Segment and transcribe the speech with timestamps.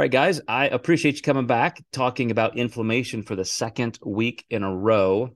[0.00, 4.46] All right, guys, I appreciate you coming back talking about inflammation for the second week
[4.48, 5.34] in a row.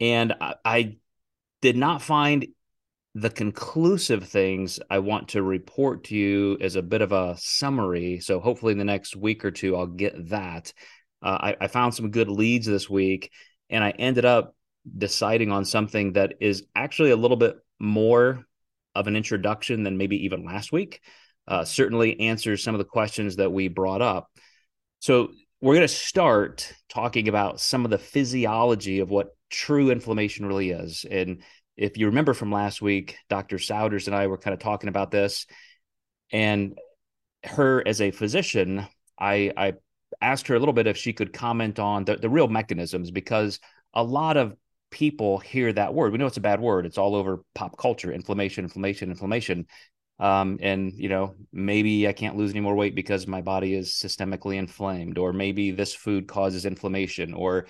[0.00, 0.96] And I, I
[1.62, 2.48] did not find
[3.14, 8.18] the conclusive things I want to report to you as a bit of a summary.
[8.18, 10.72] So hopefully in the next week or two, I'll get that.
[11.22, 13.30] Uh, I, I found some good leads this week,
[13.68, 14.56] and I ended up
[14.98, 18.44] deciding on something that is actually a little bit more
[18.92, 21.00] of an introduction than maybe even last week
[21.50, 24.30] uh, certainly answers some of the questions that we brought up.
[25.00, 30.46] So, we're going to start talking about some of the physiology of what true inflammation
[30.46, 31.04] really is.
[31.10, 31.42] And
[31.76, 33.56] if you remember from last week, Dr.
[33.58, 35.46] Souders and I were kind of talking about this.
[36.32, 36.78] And
[37.44, 38.86] her, as a physician,
[39.18, 39.74] I, I
[40.20, 43.60] asked her a little bit if she could comment on the, the real mechanisms because
[43.92, 44.56] a lot of
[44.90, 46.12] people hear that word.
[46.12, 46.86] We know it's a bad word.
[46.86, 49.66] It's all over pop culture inflammation, inflammation, inflammation
[50.20, 53.90] um, and you know maybe i can't lose any more weight because my body is
[53.90, 57.66] systemically inflamed or maybe this food causes inflammation or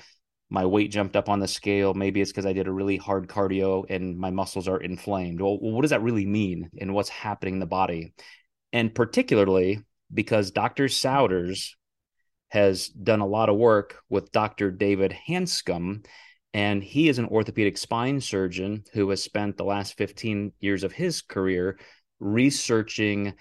[0.50, 1.94] my weight jumped up on the scale.
[1.94, 5.40] Maybe it's because i did a really hard cardio and my muscles are inflamed.
[5.40, 8.12] Well what does that really mean and what's happening in the body?
[8.72, 9.80] And particularly
[10.12, 11.70] because dr souders
[12.48, 16.04] has done a lot of work with dr david hanscom
[16.52, 20.92] and he is an orthopedic spine surgeon who has spent the last 15 years of
[20.92, 21.78] his career
[22.20, 23.34] researching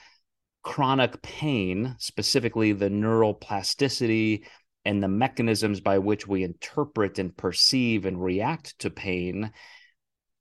[0.64, 4.46] chronic pain, specifically the neural plasticity
[4.86, 9.52] and the mechanisms by which we interpret and perceive and react to pain.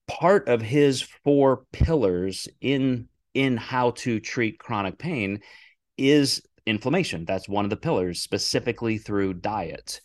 [0.06, 5.41] Part of his four pillars in in how to treat chronic pain
[5.97, 7.25] is inflammation.
[7.25, 10.00] That's one of the pillars, specifically through diet.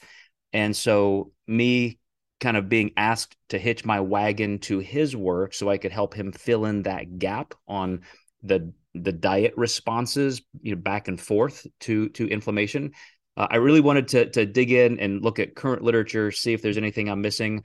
[0.52, 2.00] And so, me
[2.40, 6.14] kind of being asked to hitch my wagon to his work so I could help
[6.14, 8.02] him fill in that gap on
[8.44, 12.92] the the diet responses you know back and forth to to inflammation.
[13.36, 16.62] Uh, i really wanted to to dig in and look at current literature see if
[16.62, 17.64] there's anything i'm missing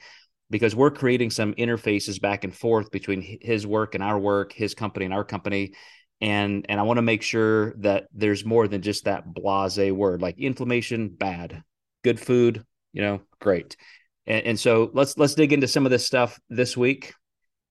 [0.51, 4.75] because we're creating some interfaces back and forth between his work and our work his
[4.75, 5.75] company and our company.
[6.21, 10.21] And and i want to make sure that there's more than just that blase word
[10.21, 11.63] like inflammation bad.
[12.03, 13.77] Good food you know great.
[14.27, 17.13] And, and so let's let's dig into some of this stuff this week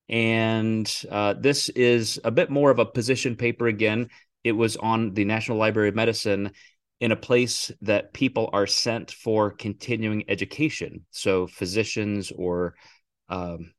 [0.10, 4.10] and uh, this is a bit more of a position paper again.
[4.44, 6.52] It was on the National Library of Medicine
[7.00, 11.06] in a place that people are sent for continuing education.
[11.12, 12.76] So physicians or
[13.30, 13.74] um,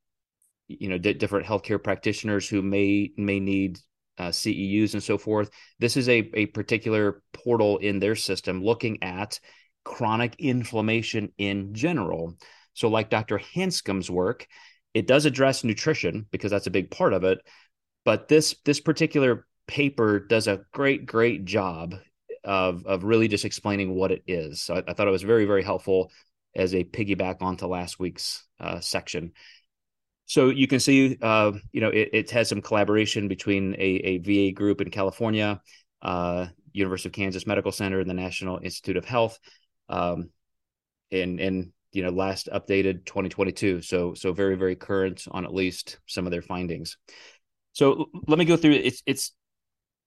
[0.68, 3.78] you know d- different healthcare practitioners who may may need
[4.18, 5.50] uh, CEUs and so forth.
[5.78, 9.40] This is a a particular portal in their system looking at
[9.84, 12.34] chronic inflammation in general.
[12.74, 13.38] So, like Dr.
[13.38, 14.46] Hanscom's work,
[14.98, 17.38] it does address nutrition because that's a big part of it,
[18.04, 21.94] but this this particular paper does a great great job
[22.42, 24.60] of of really just explaining what it is.
[24.60, 26.10] So I, I thought it was very very helpful
[26.56, 29.32] as a piggyback onto last week's uh, section.
[30.26, 34.18] So you can see, uh, you know, it, it, has some collaboration between a, a
[34.18, 35.60] VA group in California,
[36.02, 39.38] uh, University of Kansas Medical Center, and the National Institute of Health,
[39.88, 40.30] um,
[41.12, 45.98] and and you know last updated 2022 so so very very current on at least
[46.06, 46.96] some of their findings.
[47.72, 49.32] So let me go through it's it's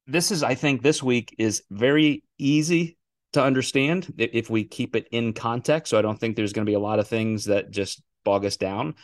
[0.07, 2.97] this is i think this week is very easy
[3.33, 5.89] to understand if we keep it in context.
[5.89, 8.45] So i don't think there's going to be a lot of things that just bog
[8.45, 8.95] us down.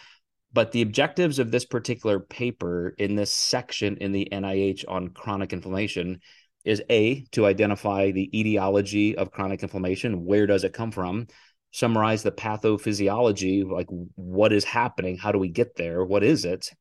[0.54, 5.54] But the objectives of this particular paper in this section in the nih on chronic
[5.54, 6.20] inflammation
[6.64, 10.26] is a to identify the etiology of chronic inflammation.
[10.26, 11.28] Where does it come from
[11.78, 16.72] summarize the pathophysiology, like what is happening, how do we get there, what is it,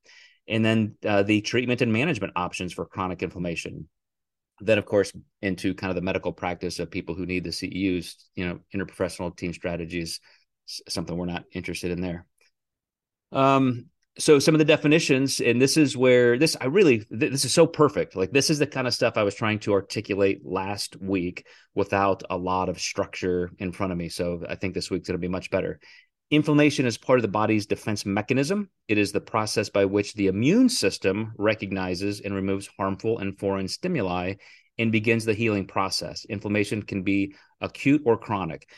[0.48, 3.88] and then uh, the treatment and management options for chronic inflammation.
[4.60, 5.12] Then, of course,
[5.42, 9.36] into kind of the medical practice of people who need the CEUs, you know, interprofessional
[9.36, 10.18] team strategies,
[10.88, 12.24] something we're not interested in there.
[13.32, 17.52] Um, so some of the definitions and this is where this i really this is
[17.52, 18.16] so perfect.
[18.16, 22.22] Like this is the kind of stuff i was trying to articulate last week without
[22.30, 24.08] a lot of structure in front of me.
[24.08, 25.80] So i think this week's going to be much better.
[26.30, 28.68] Inflammation is part of the body's defense mechanism.
[28.88, 33.68] It is the process by which the immune system recognizes and removes harmful and foreign
[33.68, 34.34] stimuli
[34.76, 36.24] and begins the healing process.
[36.24, 38.68] Inflammation can be acute or chronic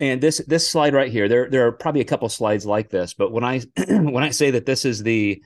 [0.00, 3.14] and this this slide right here, there there are probably a couple slides like this,
[3.14, 5.42] but when I when I say that this is the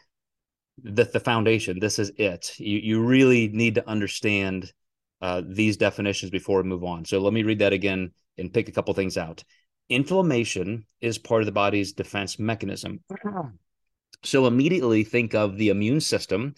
[0.82, 2.58] the, the foundation, this is it.
[2.58, 4.72] You you really need to understand
[5.20, 7.04] uh, these definitions before we move on.
[7.04, 9.44] So let me read that again and pick a couple things out.
[9.88, 13.00] Inflammation is part of the body's defense mechanism.
[14.22, 16.54] So immediately think of the immune system.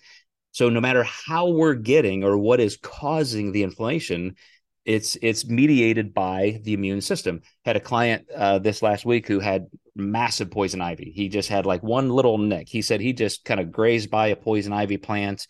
[0.53, 4.37] So no matter how we're getting or what is causing the inflammation,
[4.85, 7.43] it's it's mediated by the immune system.
[7.65, 11.13] Had a client uh, this last week who had massive poison ivy.
[11.15, 12.69] He just had like one little nick.
[12.69, 15.47] He said he just kind of grazed by a poison ivy plant,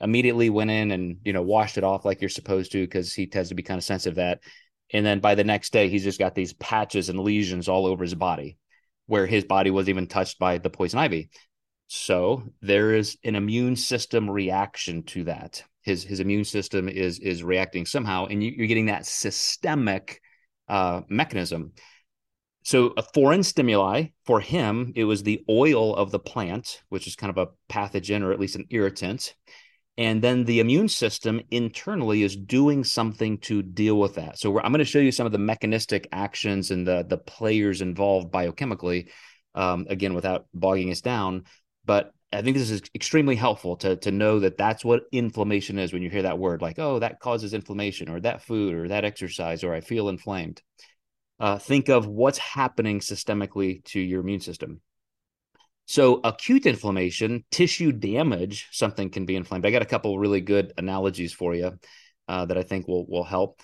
[0.00, 3.26] immediately went in and you know washed it off like you're supposed to because he
[3.26, 4.40] tends to be kind of sensitive that.
[4.92, 8.04] And then by the next day, he's just got these patches and lesions all over
[8.04, 8.56] his body,
[9.06, 11.30] where his body was even touched by the poison ivy.
[11.88, 15.62] So there is an immune system reaction to that.
[15.86, 20.20] His his immune system is is reacting somehow, and you, are getting that systemic
[20.68, 21.72] uh, mechanism.
[22.64, 27.14] So a foreign stimuli for him, it was the oil of the plant, which is
[27.14, 29.36] kind of a pathogen or at least an irritant.
[29.96, 34.40] And then the immune system internally is doing something to deal with that.
[34.40, 37.80] So I'm going to show you some of the mechanistic actions and the the players
[37.80, 39.10] involved biochemically.
[39.54, 41.44] Um, again, without bogging us down,
[41.84, 45.92] but I think this is extremely helpful to to know that that's what inflammation is
[45.92, 49.04] when you hear that word, like oh that causes inflammation, or that food, or that
[49.04, 50.62] exercise, or I feel inflamed.
[51.40, 54.80] Uh, think of what's happening systemically to your immune system.
[55.86, 59.64] So acute inflammation, tissue damage, something can be inflamed.
[59.64, 61.78] I got a couple really good analogies for you
[62.28, 63.62] uh, that I think will will help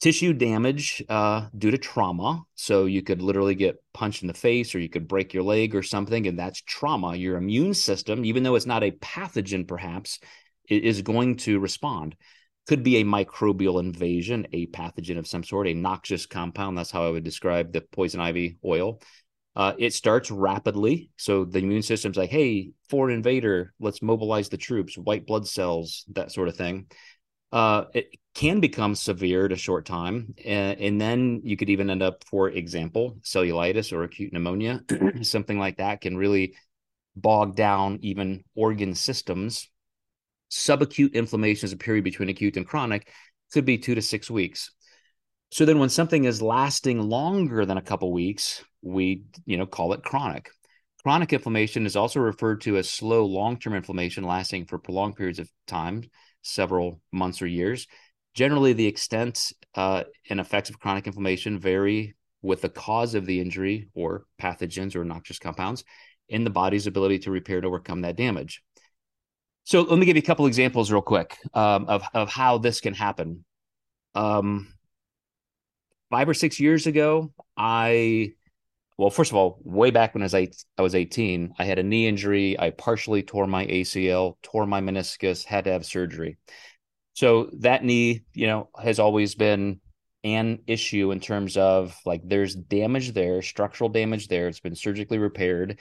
[0.00, 2.42] tissue damage uh, due to trauma.
[2.54, 5.74] So you could literally get punched in the face or you could break your leg
[5.74, 7.16] or something, and that's trauma.
[7.16, 10.20] Your immune system, even though it's not a pathogen, perhaps,
[10.68, 12.14] is going to respond.
[12.66, 16.76] Could be a microbial invasion, a pathogen of some sort, a noxious compound.
[16.76, 19.00] That's how I would describe the poison ivy oil.
[19.56, 21.10] Uh, it starts rapidly.
[21.16, 26.04] So the immune system's like, hey, foreign invader, let's mobilize the troops, white blood cells,
[26.12, 26.86] that sort of thing
[27.52, 30.32] uh, it can become severe at a short time.
[30.44, 34.80] And, and, then you could even end up, for example, cellulitis or acute pneumonia,
[35.22, 36.54] something like that can really
[37.16, 39.68] bog down even organ systems.
[40.52, 43.10] Subacute inflammation is a period between acute and chronic,
[43.52, 44.70] could be two to six weeks.
[45.50, 49.94] So then when something is lasting longer than a couple weeks, we, you know, call
[49.94, 50.48] it chronic.
[51.02, 55.50] Chronic inflammation is also referred to as slow long-term inflammation lasting for prolonged periods of
[55.66, 56.04] time
[56.42, 57.88] several months or years.
[58.34, 63.40] Generally, the extent uh, and effects of chronic inflammation vary with the cause of the
[63.40, 65.84] injury or pathogens or noxious compounds
[66.28, 68.62] in the body's ability to repair and overcome that damage.
[69.64, 72.80] So let me give you a couple examples real quick um, of, of how this
[72.80, 73.44] can happen.
[74.14, 74.72] Um,
[76.10, 78.32] five or six years ago, I
[78.98, 81.78] well, first of all, way back when I was, eight, I was 18, I had
[81.78, 82.58] a knee injury.
[82.58, 86.36] I partially tore my ACL, tore my meniscus, had to have surgery.
[87.18, 89.80] So that knee, you know, has always been
[90.22, 94.46] an issue in terms of like there's damage there, structural damage there.
[94.46, 95.80] It's been surgically repaired.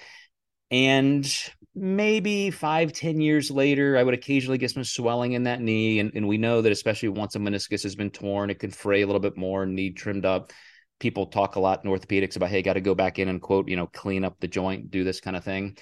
[0.71, 1.31] And
[1.75, 5.99] maybe five, ten years later, I would occasionally get some swelling in that knee.
[5.99, 9.03] And, and we know that especially once a meniscus has been torn, it can fray
[9.03, 10.51] a little bit more, need trimmed up
[10.99, 13.69] people talk a lot in orthopedics about hey got to go back in and quote
[13.69, 15.77] you know clean up the joint do this kind of thing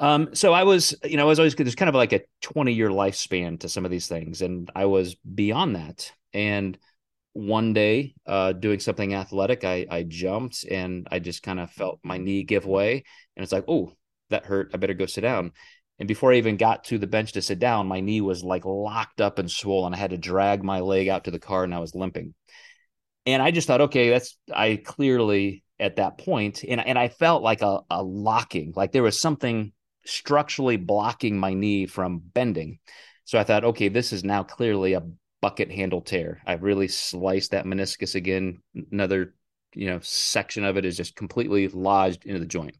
[0.00, 1.66] um so i was you know i was always good.
[1.66, 4.84] there's kind of like a 20 year lifespan to some of these things and i
[4.84, 6.78] was beyond that and
[7.32, 12.00] one day uh doing something athletic i i jumped and i just kind of felt
[12.02, 13.04] my knee give way
[13.36, 13.92] and it's like oh
[14.30, 15.52] that hurt i better go sit down
[15.98, 18.64] and before I even got to the bench to sit down, my knee was like
[18.64, 19.94] locked up and swollen.
[19.94, 22.34] I had to drag my leg out to the car and I was limping.
[23.24, 27.42] And I just thought, okay, that's I clearly at that point, and and I felt
[27.42, 29.72] like a, a locking, like there was something
[30.06, 32.78] structurally blocking my knee from bending.
[33.24, 35.02] So I thought, okay, this is now clearly a
[35.42, 36.40] bucket handle tear.
[36.46, 38.62] I've really sliced that meniscus again.
[38.92, 39.34] Another,
[39.74, 42.76] you know, section of it is just completely lodged into the joint.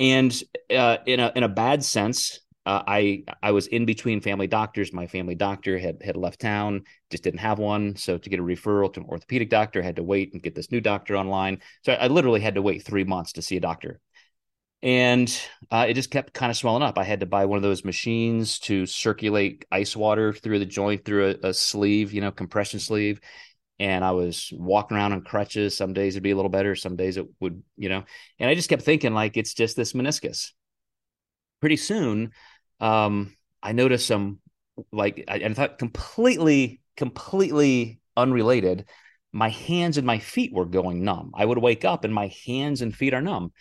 [0.00, 0.32] And
[0.74, 4.92] uh, in a in a bad sense, uh, I I was in between family doctors.
[4.92, 7.96] My family doctor had had left town, just didn't have one.
[7.96, 10.54] So to get a referral to an orthopedic doctor, I had to wait and get
[10.54, 11.60] this new doctor online.
[11.84, 14.00] So I, I literally had to wait three months to see a doctor,
[14.82, 16.98] and uh, it just kept kind of swelling up.
[16.98, 21.04] I had to buy one of those machines to circulate ice water through the joint
[21.04, 23.20] through a, a sleeve, you know, compression sleeve.
[23.78, 25.76] And I was walking around on crutches.
[25.76, 28.04] Some days it'd be a little better, some days it would, you know.
[28.38, 30.50] And I just kept thinking like it's just this meniscus.
[31.60, 32.32] Pretty soon
[32.80, 34.40] um, I noticed some
[34.90, 38.86] like I, I thought completely, completely unrelated.
[39.32, 41.32] My hands and my feet were going numb.
[41.34, 43.52] I would wake up and my hands and feet are numb.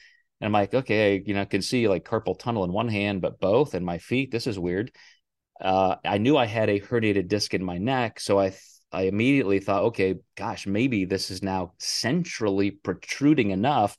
[0.41, 3.21] And I'm like, okay, you know, I can see like carpal tunnel in one hand,
[3.21, 4.31] but both and my feet.
[4.31, 4.91] This is weird.
[5.59, 9.03] Uh, I knew I had a herniated disc in my neck, so I th- I
[9.03, 13.95] immediately thought, okay, gosh, maybe this is now centrally protruding enough,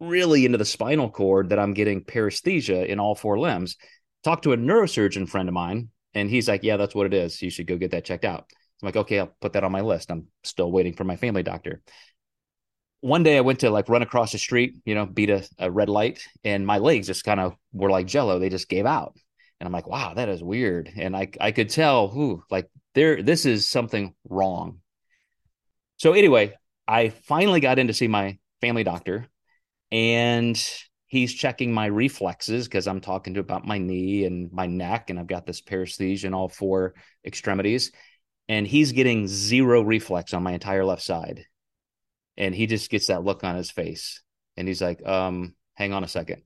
[0.00, 3.76] really into the spinal cord that I'm getting paresthesia in all four limbs
[4.24, 7.42] talked to a neurosurgeon friend of mine, and he's like, "Yeah, that's what it is.
[7.42, 8.46] You should go get that checked out."
[8.82, 10.10] I'm like, okay, I'll put that on my list.
[10.10, 11.82] I'm still waiting for my family doctor.
[13.04, 15.70] One day I went to like run across the street, you know, beat a, a
[15.70, 18.38] red light, and my legs just kind of were like jello.
[18.38, 19.14] They just gave out.
[19.60, 20.90] And I'm like, wow, that is weird.
[20.96, 24.80] And I I could tell who like there this is something wrong.
[25.98, 26.54] So anyway,
[26.88, 29.26] I finally got in to see my family doctor
[29.92, 30.58] and
[31.06, 35.18] he's checking my reflexes because I'm talking to about my knee and my neck, and
[35.18, 37.92] I've got this paresthesia in all four extremities.
[38.48, 41.44] And he's getting zero reflex on my entire left side.
[42.36, 44.22] And he just gets that look on his face.
[44.56, 46.42] And he's like, um, hang on a second.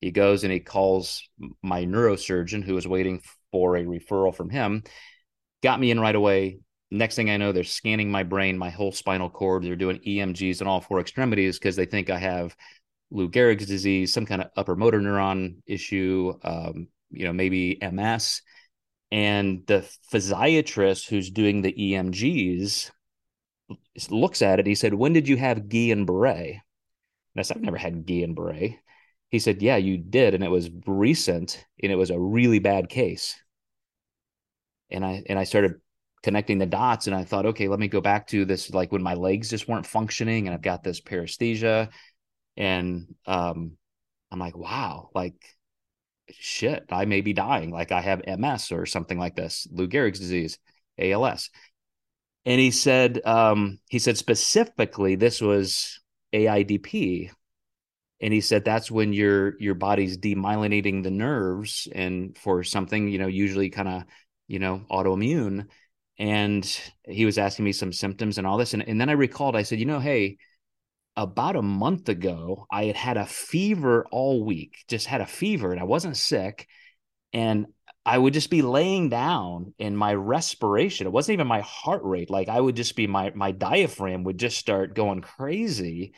[0.00, 1.28] He goes and he calls
[1.62, 4.82] my neurosurgeon who was waiting for a referral from him,
[5.62, 6.60] got me in right away.
[6.90, 9.64] Next thing I know, they're scanning my brain, my whole spinal cord.
[9.64, 12.54] They're doing EMGs in all four extremities because they think I have
[13.10, 18.42] Lou Gehrig's disease, some kind of upper motor neuron issue, um, you know, maybe MS.
[19.10, 22.90] And the physiatrist who's doing the EMGs
[24.10, 24.66] looks at it.
[24.66, 26.62] He said, When did you have Guillain Barre?
[27.34, 28.78] And I said, I've never had Guillain Barre.
[29.30, 30.34] He said, Yeah, you did.
[30.34, 33.34] And it was recent and it was a really bad case.
[34.90, 35.80] And I and I started
[36.22, 39.02] connecting the dots and I thought, okay, let me go back to this like when
[39.02, 41.88] my legs just weren't functioning and I've got this paresthesia
[42.56, 43.76] and um,
[44.32, 45.34] I'm like, wow, like
[46.30, 47.70] shit, I may be dying.
[47.70, 50.58] Like I have MS or something like this, Lou Gehrig's disease,
[50.98, 51.50] ALS.
[52.46, 56.00] And he said, um, he said specifically this was
[56.32, 57.30] AIDP.
[58.20, 63.18] And he said that's when your your body's demyelinating the nerves and for something, you
[63.18, 64.04] know, usually kind of,
[64.48, 65.66] you know, autoimmune.
[66.18, 68.72] And he was asking me some symptoms and all this.
[68.72, 70.38] And, and then I recalled, I said, you know, hey,
[71.16, 75.72] about a month ago, I had had a fever all week, just had a fever
[75.72, 76.68] and I wasn't sick.
[77.34, 77.66] And
[78.06, 82.30] I would just be laying down and my respiration, it wasn't even my heart rate.
[82.30, 86.14] Like I would just be my my diaphragm would just start going crazy.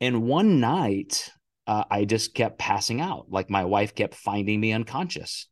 [0.00, 1.30] And one night,
[1.66, 3.26] uh, I just kept passing out.
[3.28, 5.48] Like my wife kept finding me unconscious.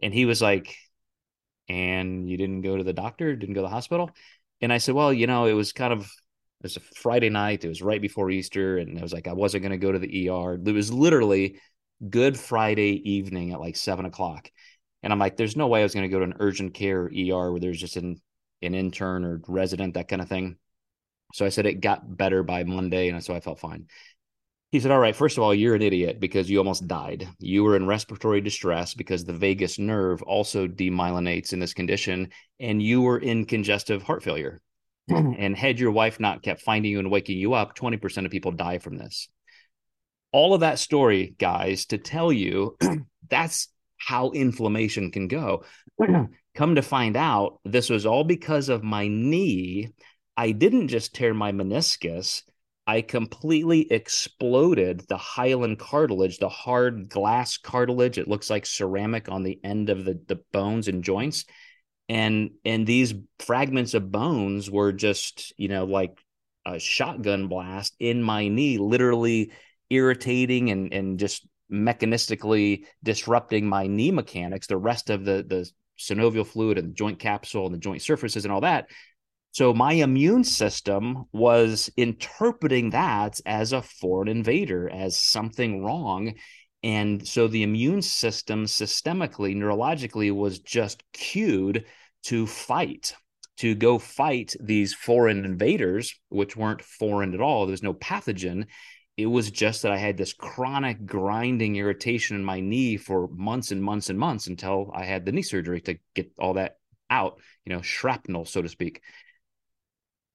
[0.00, 0.76] And he was like,
[1.68, 4.10] and you didn't go to the doctor, didn't go to the hospital?
[4.60, 7.64] And I said, well, you know, it was kind of it was a Friday night.
[7.64, 9.98] It was right before Easter, and I was like, I wasn't going to go to
[9.98, 10.54] the ER.
[10.54, 11.58] It was literally
[12.08, 14.50] Good Friday evening at like seven o'clock,
[15.02, 17.04] and I'm like, there's no way I was going to go to an urgent care
[17.04, 18.20] ER where there's just an
[18.62, 20.56] an intern or resident that kind of thing.
[21.32, 23.86] So I said it got better by Monday, and so I felt fine.
[24.72, 27.28] He said, All right, first of all, you're an idiot because you almost died.
[27.38, 32.82] You were in respiratory distress because the vagus nerve also demyelinates in this condition, and
[32.82, 34.60] you were in congestive heart failure.
[35.10, 38.52] and had your wife not kept finding you and waking you up, 20% of people
[38.52, 39.28] die from this.
[40.32, 42.76] All of that story, guys, to tell you
[43.28, 43.68] that's
[44.00, 45.64] how inflammation can go.
[46.00, 46.32] Mm-hmm.
[46.56, 49.92] Come to find out, this was all because of my knee.
[50.36, 52.42] I didn't just tear my meniscus,
[52.88, 58.18] I completely exploded the hyaline cartilage, the hard glass cartilage.
[58.18, 61.44] It looks like ceramic on the end of the, the bones and joints
[62.10, 66.18] and and these fragments of bones were just you know like
[66.66, 69.52] a shotgun blast in my knee literally
[69.90, 76.46] irritating and and just mechanistically disrupting my knee mechanics the rest of the the synovial
[76.46, 78.86] fluid and the joint capsule and the joint surfaces and all that
[79.52, 86.34] so my immune system was interpreting that as a foreign invader as something wrong
[86.82, 91.84] and so the immune system systemically neurologically was just cued
[92.24, 93.14] to fight,
[93.58, 97.66] to go fight these foreign invaders, which weren't foreign at all.
[97.66, 98.66] There was no pathogen.
[99.20, 103.70] It was just that I had this chronic grinding irritation in my knee for months
[103.70, 106.78] and months and months until I had the knee surgery to get all that
[107.10, 109.02] out, you know, shrapnel, so to speak.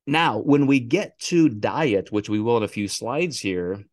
[0.06, 3.84] Now, when we get to diet, which we will in a few slides here,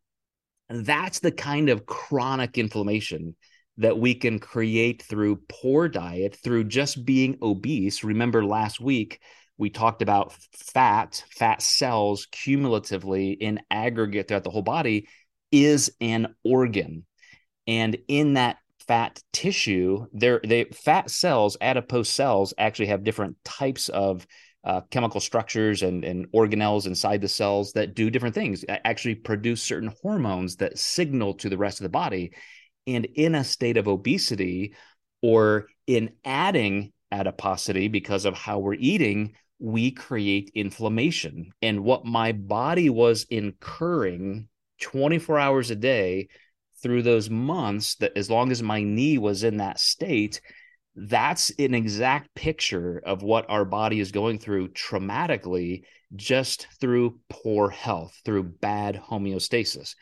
[0.69, 3.35] that's the kind of chronic inflammation
[3.77, 8.03] that we can create through poor diet, through just being obese.
[8.03, 9.19] Remember last week,
[9.57, 15.07] we talked about fat, fat cells cumulatively in aggregate throughout the whole body
[15.51, 17.05] is an organ.
[17.67, 18.57] And in that
[18.87, 24.25] fat tissue, there they fat cells, adipose cells actually have different types of
[24.63, 29.61] uh, chemical structures and, and organelles inside the cells that do different things, actually produce
[29.61, 32.31] certain hormones that signal to the rest of the body
[32.87, 34.73] and in a state of obesity
[35.21, 41.51] or in adding adiposity because of how we're eating, we create inflammation.
[41.61, 44.49] And what my body was incurring
[44.81, 46.27] 24 hours a day
[46.81, 50.41] through those months, that as long as my knee was in that state,
[50.95, 55.83] that's an exact picture of what our body is going through traumatically
[56.15, 59.95] just through poor health, through bad homeostasis.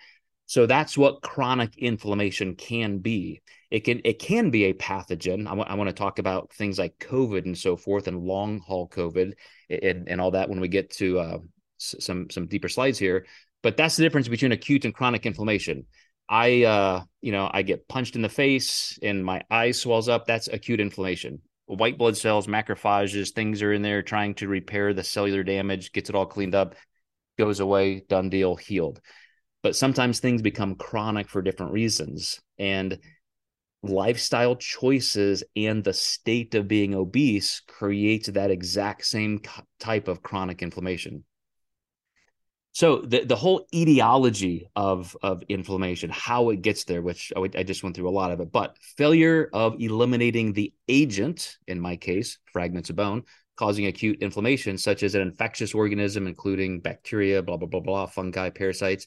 [0.51, 3.41] So that's what chronic inflammation can be.
[3.70, 5.48] It can it can be a pathogen.
[5.48, 8.60] I, w- I want to talk about things like COVID and so forth, and long
[8.60, 9.31] haul COVID
[9.70, 11.38] and, and all that when we get to uh,
[11.77, 13.27] some some deeper slides here.
[13.63, 15.86] But that's the difference between acute and chronic inflammation.
[16.27, 20.25] I uh, you know, I get punched in the face and my eye swells up.
[20.27, 21.39] That's acute inflammation.
[21.67, 26.10] White blood cells, macrophages, things are in there trying to repair the cellular damage, gets
[26.10, 26.75] it all cleaned up,
[27.38, 29.00] goes away, done deal, healed.
[29.63, 32.39] But sometimes things become chronic for different reasons.
[32.58, 32.98] And
[33.84, 39.41] lifestyle choices and the state of being obese creates that exact same
[39.80, 41.24] type of chronic inflammation.
[42.74, 47.63] So the the whole etiology of of inflammation, how it gets there, which I, I,
[47.63, 51.98] just went through a lot of it, but failure of eliminating the agent, in my
[51.98, 53.24] case, fragments of bone,
[53.58, 58.50] causing acute inflammation, such as an infectious organism, including bacteria, blah blah blah blah, fungi,
[58.50, 59.06] parasites,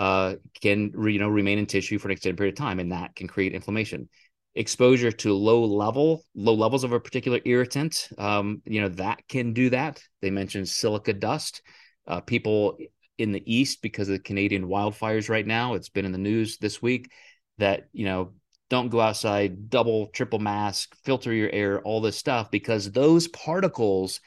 [0.00, 3.14] uh, can you know remain in tissue for an extended period of time, and that
[3.14, 4.08] can create inflammation.
[4.54, 9.52] Exposure to low level, low levels of a particular irritant, um, you know that can
[9.52, 10.02] do that.
[10.22, 11.60] They mentioned silica dust
[12.06, 12.78] uh, people
[13.18, 15.74] in the east because of the Canadian wildfires right now.
[15.74, 17.12] It's been in the news this week
[17.58, 18.32] that you know
[18.70, 24.20] don't go outside, double, triple mask, filter your air, all this stuff because those particles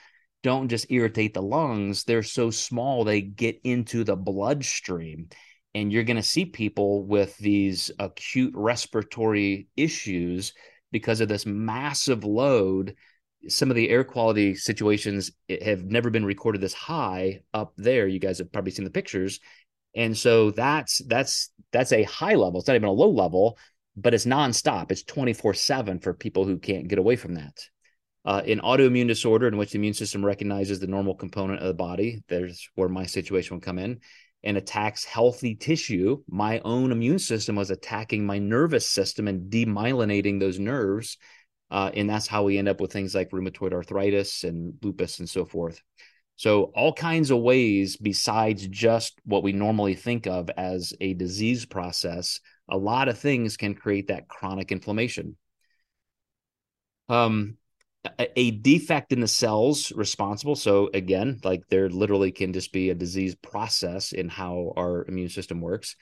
[0.44, 5.30] don't just irritate the lungs; they're so small they get into the bloodstream.
[5.76, 10.54] And you're going to see people with these acute respiratory issues
[10.92, 12.96] because of this massive load
[13.48, 18.08] some of the air quality situations have never been recorded this high up there.
[18.08, 19.40] You guys have probably seen the pictures.
[19.96, 22.60] And so that's that's that's a high level.
[22.60, 23.58] It's not even a low level,
[23.96, 24.92] but it's nonstop.
[24.92, 27.54] It's 24-7 for people who can't get away from that.
[28.26, 31.74] Uh, an autoimmune disorder in which the immune system recognizes the normal component of the
[31.74, 34.00] body, there's where my situation would come in,
[34.44, 36.24] and attacks healthy tissue.
[36.28, 41.18] My own immune system was attacking my nervous system and demyelinating those nerves
[41.74, 45.28] uh, and that's how we end up with things like rheumatoid arthritis and lupus and
[45.28, 45.82] so forth.
[46.36, 51.66] So, all kinds of ways besides just what we normally think of as a disease
[51.66, 55.36] process, a lot of things can create that chronic inflammation.
[57.10, 57.58] Um,
[58.20, 60.56] a, defect in the cells responsible.
[60.56, 65.30] So, again, like there literally can just be a disease process in how our immune
[65.30, 65.96] system works.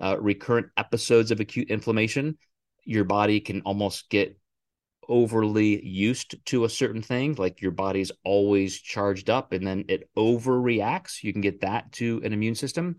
[0.00, 2.38] Uh, recurrent episodes of acute inflammation,
[2.84, 4.38] your body can almost get
[5.08, 10.08] overly used to a certain thing, like your body's always charged up and then it
[10.16, 12.96] overreacts, you can get that to an immune system.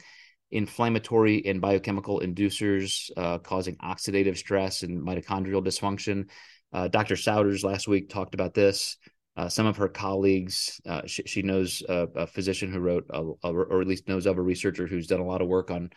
[0.51, 6.27] Inflammatory and biochemical inducers uh, causing oxidative stress and mitochondrial dysfunction.
[6.71, 7.15] Uh, Dr.
[7.15, 8.97] Souders last week talked about this.
[9.35, 13.21] Uh, some of her colleagues, uh, she, she, knows a, a, physician who wrote, a,
[13.43, 15.89] a, or at least knows of a researcher who's done a lot of work on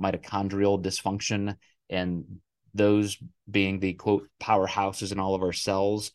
[0.00, 1.56] mitochondrial dysfunction
[1.88, 2.24] and
[2.74, 3.16] those
[3.50, 6.12] being the quote powerhouses in all of our cells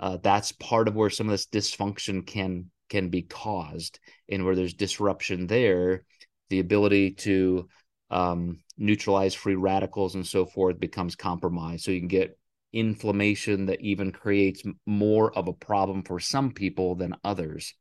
[0.00, 4.54] uh, that's part of where some of this dysfunction can can be caused and where
[4.54, 6.04] there's disruption there
[6.50, 7.68] the ability to
[8.10, 12.37] um, neutralize free radicals and so forth becomes compromised so you can get
[12.72, 17.74] inflammation that even creates more of a problem for some people than others.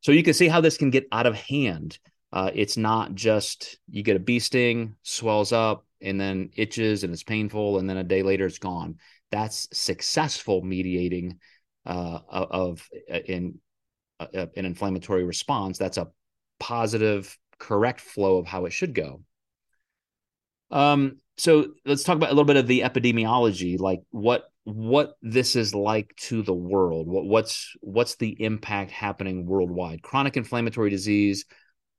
[0.00, 1.98] So you can see how this can get out of hand.
[2.32, 7.12] Uh, it's not just you get a bee sting swells up and then itches and
[7.12, 8.96] it's painful and then a day later it's gone.
[9.30, 11.38] That's successful mediating
[11.86, 13.58] uh, of uh, in
[14.18, 15.78] uh, uh, an inflammatory response.
[15.78, 16.08] That's a
[16.58, 19.22] positive correct flow of how it should go
[20.70, 25.56] um so let's talk about a little bit of the epidemiology like what what this
[25.56, 31.44] is like to the world what what's what's the impact happening worldwide chronic inflammatory disease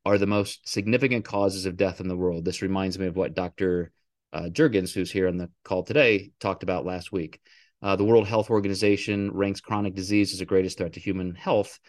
[0.06, 2.46] are the most significant causes of death in the world.
[2.46, 3.92] This reminds me of what Dr.
[4.34, 7.40] Uh, Jurgens, who's here on the call today, talked about last week.
[7.82, 11.80] Uh, the World Health Organization ranks chronic disease as the greatest threat to human health,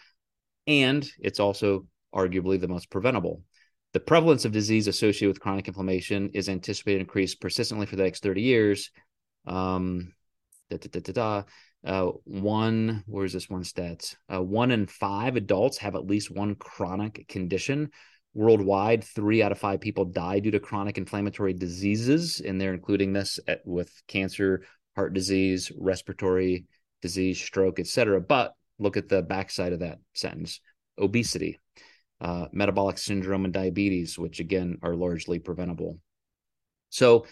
[0.67, 3.41] and it's also arguably the most preventable.
[3.93, 8.03] The prevalence of disease associated with chronic inflammation is anticipated to increase persistently for the
[8.03, 8.89] next 30 years.
[9.45, 10.13] Um,
[10.71, 11.43] da, da, da,
[11.85, 14.15] uh, one, where's this one stat?
[14.33, 17.91] Uh, one in five adults have at least one chronic condition.
[18.33, 23.13] Worldwide, three out of five people die due to chronic inflammatory diseases, and they're including
[23.13, 26.65] this at, with cancer, heart disease, respiratory
[27.03, 28.19] disease, stroke, etc.
[28.21, 30.61] But look at the backside of that sentence:
[30.97, 31.59] obesity,
[32.23, 35.99] uh, metabolic syndrome, and diabetes, which again are largely preventable.
[36.89, 37.25] So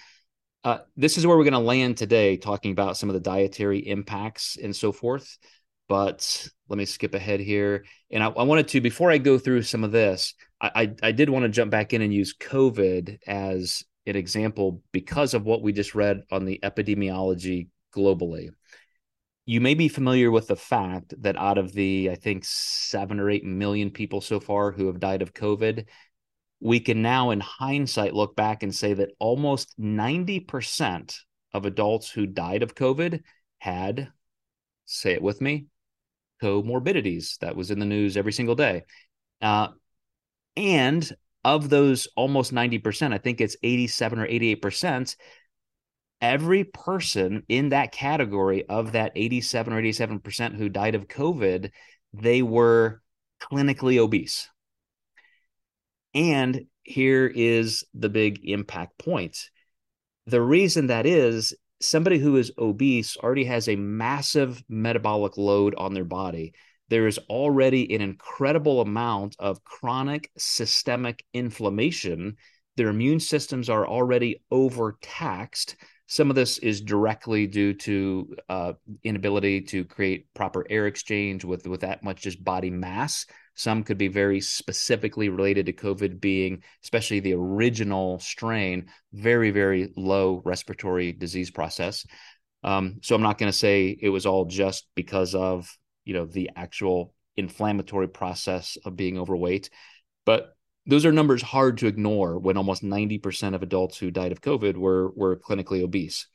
[0.63, 3.79] Uh, this is where we're going to land today, talking about some of the dietary
[3.79, 5.39] impacts and so forth.
[5.87, 6.21] But
[6.69, 7.83] let me skip ahead here.
[8.11, 11.11] And I, I wanted to, before I go through some of this, I, I, I
[11.13, 15.63] did want to jump back in and use COVID as an example because of what
[15.63, 18.49] we just read on the epidemiology globally.
[19.45, 23.29] You may be familiar with the fact that out of the, I think, seven or
[23.29, 25.85] eight million people so far who have died of COVID,
[26.59, 31.17] we can now, in hindsight, look back and say that almost 90%
[31.53, 33.21] of adults who died of COVID
[33.57, 34.09] had,
[34.85, 35.65] say it with me,
[36.41, 37.39] comorbidities.
[37.39, 38.83] That was in the news every single day.
[39.41, 39.69] Uh,
[40.55, 41.11] and
[41.43, 45.15] of those almost 90%, I think it's 87 or 88%,
[46.21, 51.71] every person in that category of that 87 or 87% who died of COVID,
[52.13, 53.01] they were
[53.41, 54.47] clinically obese.
[56.13, 59.37] And here is the big impact point.
[60.27, 65.93] The reason that is somebody who is obese already has a massive metabolic load on
[65.93, 66.53] their body.
[66.89, 72.35] There is already an incredible amount of chronic systemic inflammation.
[72.75, 75.75] Their immune systems are already overtaxed.
[76.11, 81.65] Some of this is directly due to uh, inability to create proper air exchange with,
[81.65, 83.25] with that much just body mass.
[83.55, 89.93] Some could be very specifically related to COVID being, especially the original strain, very, very
[89.95, 92.05] low respiratory disease process.
[92.61, 96.25] Um, so I'm not going to say it was all just because of you know
[96.25, 99.69] the actual inflammatory process of being overweight,
[100.25, 100.57] but
[100.91, 104.75] those are numbers hard to ignore when almost 90% of adults who died of COVID
[104.75, 106.27] were were clinically obese.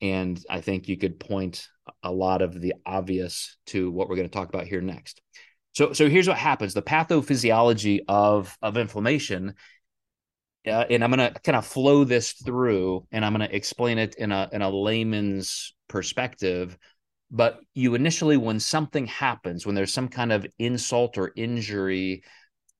[0.00, 1.66] And I think you could point
[2.00, 5.20] a lot of the obvious to what we're going to talk about here next.
[5.72, 9.54] So, so here's what happens: the pathophysiology of of inflammation,
[10.64, 13.98] uh, and I'm going to kind of flow this through, and I'm going to explain
[13.98, 16.78] it in a in a layman's perspective.
[17.32, 22.22] But you initially, when something happens, when there's some kind of insult or injury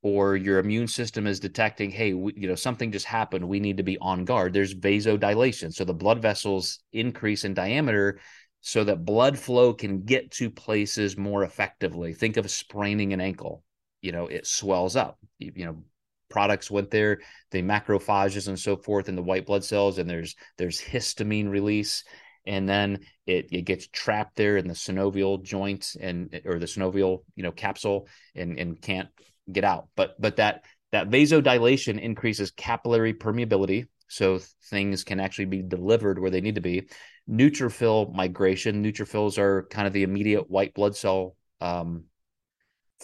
[0.05, 3.49] or your immune system is detecting, hey, we, you know, something just happened.
[3.49, 4.53] We need to be on guard.
[4.53, 5.73] There's vasodilation.
[5.73, 8.21] So the blood vessels increase in diameter
[8.61, 12.13] so that blood flow can get to places more effectively.
[12.13, 13.65] Think of spraining an ankle.
[14.03, 15.19] You know, it swells up.
[15.39, 15.83] You, you know,
[16.29, 20.37] products went there, the macrophages and so forth, and the white blood cells, and there's
[20.59, 22.05] there's histamine release,
[22.47, 27.25] and then it, it gets trapped there in the synovial joint and or the synovial
[27.37, 29.09] you know capsule and and can't
[29.51, 29.89] get out.
[29.97, 34.39] But but that that vasodilation increases capillary permeability, so
[34.71, 36.89] things can actually be delivered where they need to be.
[37.29, 38.85] Neutrophil migration.
[38.85, 42.05] Neutrophils are kind of the immediate white blood cell um,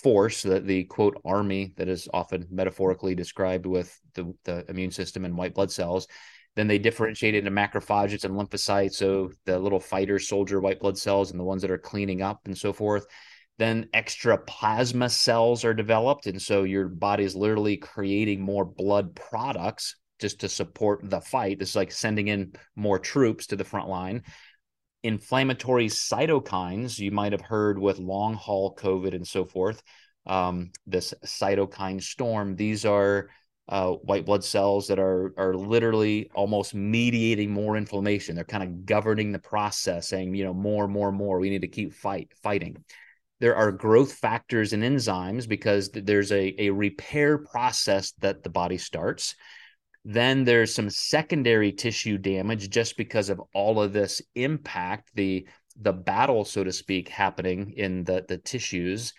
[0.02, 5.24] force, the, the quote army that is often metaphorically described with the, the immune system
[5.24, 6.06] and white blood cells.
[6.56, 11.30] Then they differentiate into macrophages and lymphocytes, so the little fighter soldier white blood cells
[11.30, 13.06] and the ones that are cleaning up and so forth.
[13.60, 16.26] Then extra plasma cells are developed.
[16.26, 21.58] And so your body is literally creating more blood products just to support the fight.
[21.60, 24.22] It's like sending in more troops to the front line.
[25.02, 29.82] Inflammatory cytokines, you might have heard with long haul COVID and so forth.
[30.24, 33.28] Um, this cytokine storm, these are
[33.68, 38.36] uh, white blood cells that are are literally almost mediating more inflammation.
[38.36, 41.38] They're kind of governing the process, saying, you know, more, more, more.
[41.38, 42.82] We need to keep fight fighting
[43.40, 48.78] there are growth factors and enzymes because there's a, a repair process that the body
[48.78, 49.34] starts.
[50.04, 55.46] Then there's some secondary tissue damage just because of all of this impact, the
[55.80, 59.14] the battle, so to speak, happening in the, the tissues.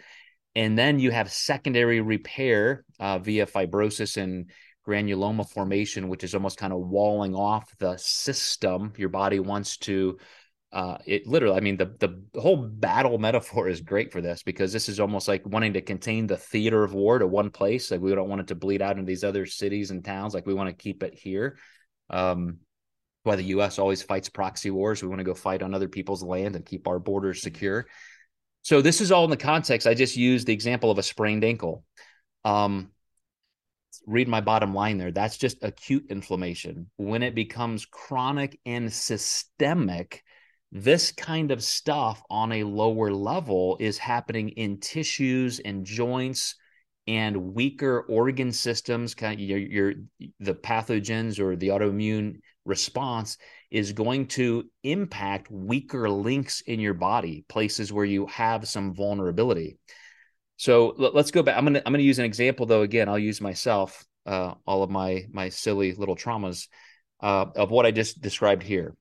[0.55, 4.51] And then you have secondary repair uh, via fibrosis and
[4.87, 8.93] granuloma formation, which is almost kind of walling off the system.
[8.97, 10.17] Your body wants to
[10.73, 14.71] uh, it literally, I mean, the, the whole battle metaphor is great for this because
[14.71, 17.91] this is almost like wanting to contain the theater of war to one place.
[17.91, 20.33] Like we don't want it to bleed out into these other cities and towns.
[20.33, 21.57] Like we want to keep it here.
[22.09, 22.59] Um,
[23.23, 23.79] why the U.S.
[23.79, 25.01] always fights proxy wars.
[25.01, 27.55] We want to go fight on other people's land and keep our borders mm-hmm.
[27.55, 27.87] secure.
[28.63, 29.87] So this is all in the context.
[29.87, 31.83] I just used the example of a sprained ankle.
[32.45, 32.91] Um,
[34.07, 35.11] read my bottom line there.
[35.11, 36.89] That's just acute inflammation.
[36.95, 40.23] When it becomes chronic and systemic,
[40.71, 46.55] this kind of stuff on a lower level is happening in tissues and joints
[47.07, 49.93] and weaker organ systems kind of your, your
[50.39, 53.37] the pathogens or the autoimmune response
[53.71, 59.77] is going to impact weaker links in your body places where you have some vulnerability
[60.57, 63.09] so let's go back i'm going to i'm going to use an example though again
[63.09, 66.67] i'll use myself uh, all of my my silly little traumas
[67.21, 68.95] uh, of what I just described here.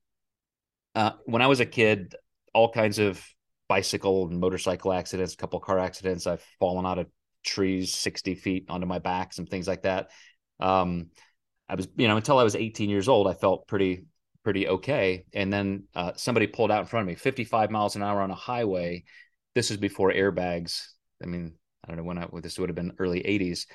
[0.94, 2.14] Uh, when I was a kid,
[2.53, 3.24] all kinds of
[3.68, 6.26] bicycle and motorcycle accidents, a couple car accidents.
[6.26, 7.07] I've fallen out of
[7.44, 10.11] trees 60 feet onto my back, some things like that.
[10.59, 11.11] Um,
[11.68, 14.07] I was, you know, until I was 18 years old, I felt pretty,
[14.42, 15.24] pretty okay.
[15.33, 18.33] And then uh, somebody pulled out in front of me, 55 miles an hour on
[18.33, 19.05] a highway.
[19.55, 20.87] This is before airbags.
[21.22, 23.66] I mean, I don't know when I, this would have been early 80s.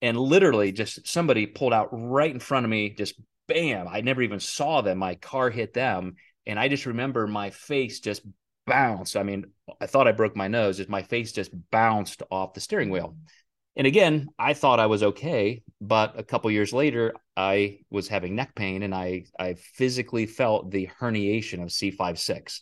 [0.00, 3.14] And literally, just somebody pulled out right in front of me, just
[3.46, 3.88] bam.
[3.88, 4.98] I never even saw them.
[4.98, 6.16] My car hit them.
[6.46, 8.22] And I just remember my face just
[8.66, 9.16] bounced.
[9.16, 9.46] I mean,
[9.80, 13.16] I thought I broke my nose as my face just bounced off the steering wheel.
[13.76, 18.34] And again, I thought I was okay, but a couple years later, I was having
[18.34, 22.60] neck pain, and I I physically felt the herniation of C5-6.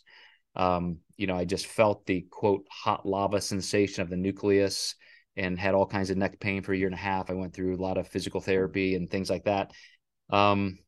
[0.55, 4.95] Um, you know, I just felt the quote hot lava sensation of the nucleus,
[5.35, 7.29] and had all kinds of neck pain for a year and a half.
[7.29, 9.71] I went through a lot of physical therapy and things like that.
[10.31, 10.79] Um,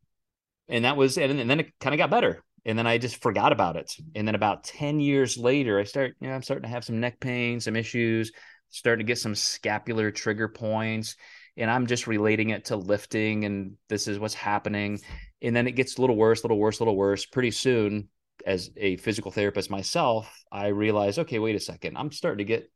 [0.69, 3.21] and that was, and, and then it kind of got better and then I just
[3.21, 3.95] forgot about it.
[4.15, 6.99] And then about 10 years later, I start, you know, I'm starting to have some
[6.99, 8.31] neck pain, some issues,
[8.69, 11.15] starting to get some scapular trigger points.
[11.57, 15.01] And I'm just relating it to lifting and this is what's happening.
[15.41, 17.25] And then it gets a little worse, a little worse, a little worse.
[17.25, 18.07] Pretty soon,
[18.45, 22.71] as a physical therapist myself, I realize, okay, wait a second, I'm starting to get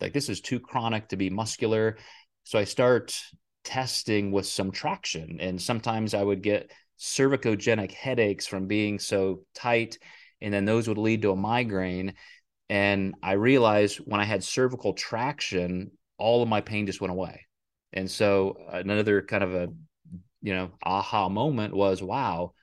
[0.00, 1.96] like this is too chronic to be muscular.
[2.44, 3.18] So I start
[3.70, 5.38] testing with some traction.
[5.40, 9.98] And sometimes I would get cervicogenic headaches from being so tight.
[10.40, 12.14] And then those would lead to a migraine.
[12.68, 17.46] And I realized when I had cervical traction, all of my pain just went away.
[17.92, 19.68] And so another kind of a,
[20.42, 22.54] you know, aha moment was, wow,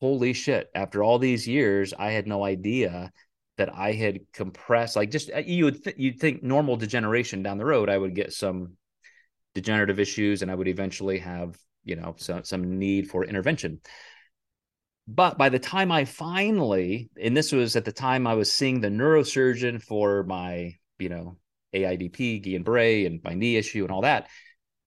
[0.00, 0.68] holy shit.
[0.76, 3.10] After all these years, I had no idea
[3.56, 7.58] that I had compressed, like just uh, you would, th- you'd think normal degeneration down
[7.58, 8.76] the road, I would get some
[9.56, 13.80] degenerative issues and I would eventually have you know some some need for intervention.
[15.08, 18.80] But by the time i finally and this was at the time i was seeing
[18.80, 21.36] the neurosurgeon for my you know
[21.72, 24.28] aidp guillain-barre and my knee issue and all that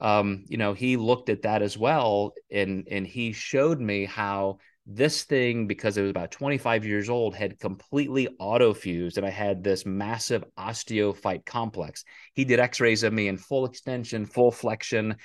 [0.01, 4.59] um, you know he looked at that as well and and he showed me how
[4.91, 9.63] this thing because it was about 25 years old had completely autofused and i had
[9.63, 15.15] this massive osteophyte complex he did x-rays of me in full extension full flexion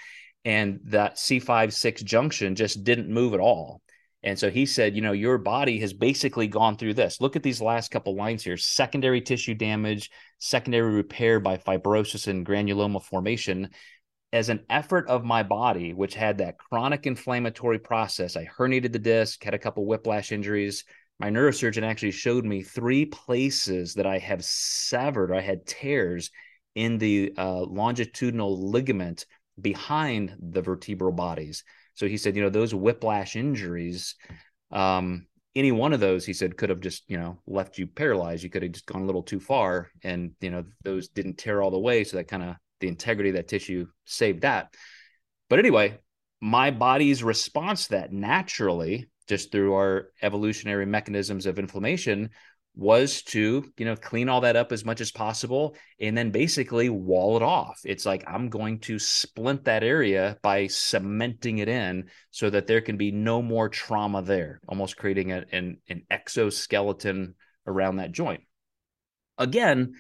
[0.45, 3.81] and that C5-6 junction just didn't move at all.
[4.23, 7.21] And so he said, you know, your body has basically gone through this.
[7.21, 12.45] Look at these last couple lines here secondary tissue damage, secondary repair by fibrosis and
[12.45, 13.69] granuloma formation.
[14.35, 18.99] As an effort of my body, which had that chronic inflammatory process, I herniated the
[18.99, 20.83] disc, had a couple whiplash injuries.
[21.21, 26.33] My neurosurgeon actually showed me three places that I have severed, or I had tears
[26.75, 29.25] in the uh, longitudinal ligament
[29.61, 31.63] behind the vertebral bodies.
[31.95, 34.17] So he said, you know, those whiplash injuries,
[34.73, 38.43] um, any one of those, he said, could have just, you know, left you paralyzed.
[38.43, 39.93] You could have just gone a little too far.
[40.03, 42.03] And, you know, those didn't tear all the way.
[42.03, 44.75] So that kind of the integrity of that tissue saved that.
[45.49, 45.99] But anyway,
[46.41, 52.29] my body's response to that naturally, just through our evolutionary mechanisms of inflammation,
[52.77, 56.89] was to you know clean all that up as much as possible and then basically
[56.89, 62.05] wall it off it's like i'm going to splint that area by cementing it in
[62.33, 67.37] so that there can be no more trauma there almost creating a, an, an exoskeleton
[67.65, 68.41] around that joint
[69.39, 69.95] again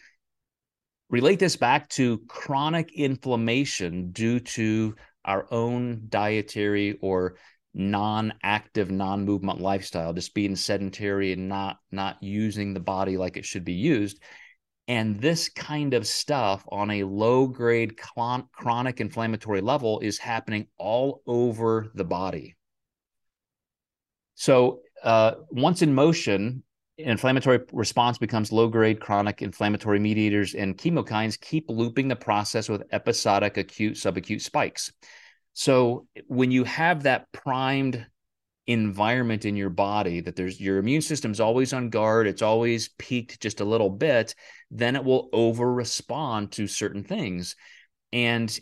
[1.11, 7.37] relate this back to chronic inflammation due to our own dietary or
[7.75, 13.65] non-active non-movement lifestyle just being sedentary and not not using the body like it should
[13.65, 14.21] be used.
[14.87, 21.23] And this kind of stuff on a low grade chronic inflammatory level is happening all
[21.27, 22.55] over the body.
[24.35, 26.65] So uh, once in motion
[26.97, 32.85] inflammatory response becomes low grade chronic inflammatory mediators and chemokines keep looping the process with
[32.93, 34.93] episodic acute subacute spikes
[35.55, 38.07] so when you have that primed
[38.67, 43.41] environment in your body that there's your immune system's always on guard, it's always peaked
[43.41, 44.35] just a little bit,
[44.71, 47.57] then it will over respond to certain things.
[48.13, 48.59] And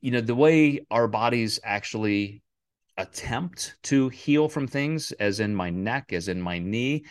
[0.00, 2.42] you know, the way our bodies actually
[2.96, 7.04] attempt to heal from things as in my neck, as in my knee,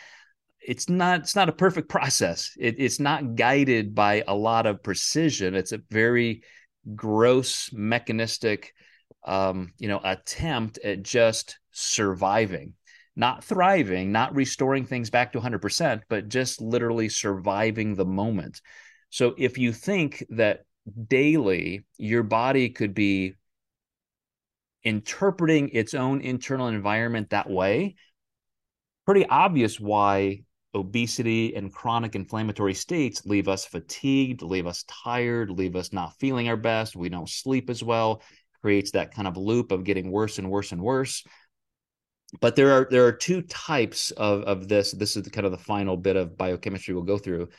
[0.67, 2.51] it's not it's not a perfect process.
[2.59, 5.55] It, it's not guided by a lot of precision.
[5.55, 6.43] It's a very
[6.93, 8.73] gross mechanistic
[9.25, 12.73] um, you know, attempt at just surviving,
[13.15, 18.61] not thriving, not restoring things back to 100%, but just literally surviving the moment.
[19.09, 20.65] So if you think that
[21.07, 23.35] daily your body could be
[24.83, 27.95] interpreting its own internal environment that way,
[29.05, 30.43] pretty obvious why
[30.75, 36.49] obesity and chronic inflammatory states leave us fatigued, leave us tired, leave us not feeling
[36.49, 36.95] our best.
[36.95, 38.21] We don't sleep as well,
[38.61, 41.23] creates that kind of loop of getting worse and worse and worse.
[42.41, 44.91] But there are there are two types of of this.
[44.91, 47.49] This is the, kind of the final bit of biochemistry we'll go through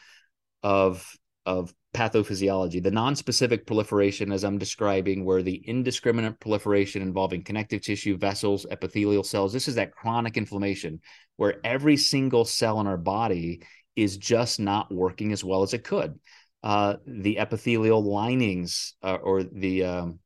[0.62, 1.10] of
[1.48, 8.18] of pathophysiology, the non-specific proliferation, as I'm describing, where the indiscriminate proliferation involving connective tissue,
[8.18, 9.54] vessels, epithelial cells.
[9.54, 11.00] This is that chronic inflammation
[11.37, 13.62] where every single cell in our body
[13.96, 16.20] is just not working as well as it could.
[16.62, 20.18] Uh, the epithelial linings uh, or the um,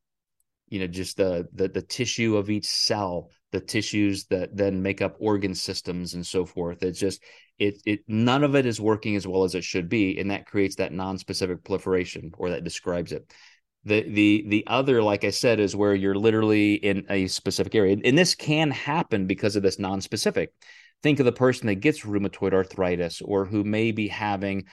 [0.68, 5.02] you know just the, the the tissue of each cell the tissues that then make
[5.02, 7.22] up organ systems and so forth it's just
[7.58, 10.46] it it none of it is working as well as it should be and that
[10.46, 13.32] creates that non-specific proliferation or that describes it.
[13.84, 17.96] The the the other like i said is where you're literally in a specific area
[18.04, 20.52] and this can happen because of this non-specific.
[21.02, 24.66] Think of the person that gets rheumatoid arthritis or who may be having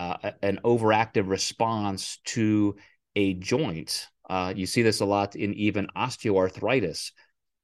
[0.00, 2.76] uh, an overactive response to
[3.16, 4.06] a joint.
[4.28, 7.12] Uh, you see this a lot in even osteoarthritis,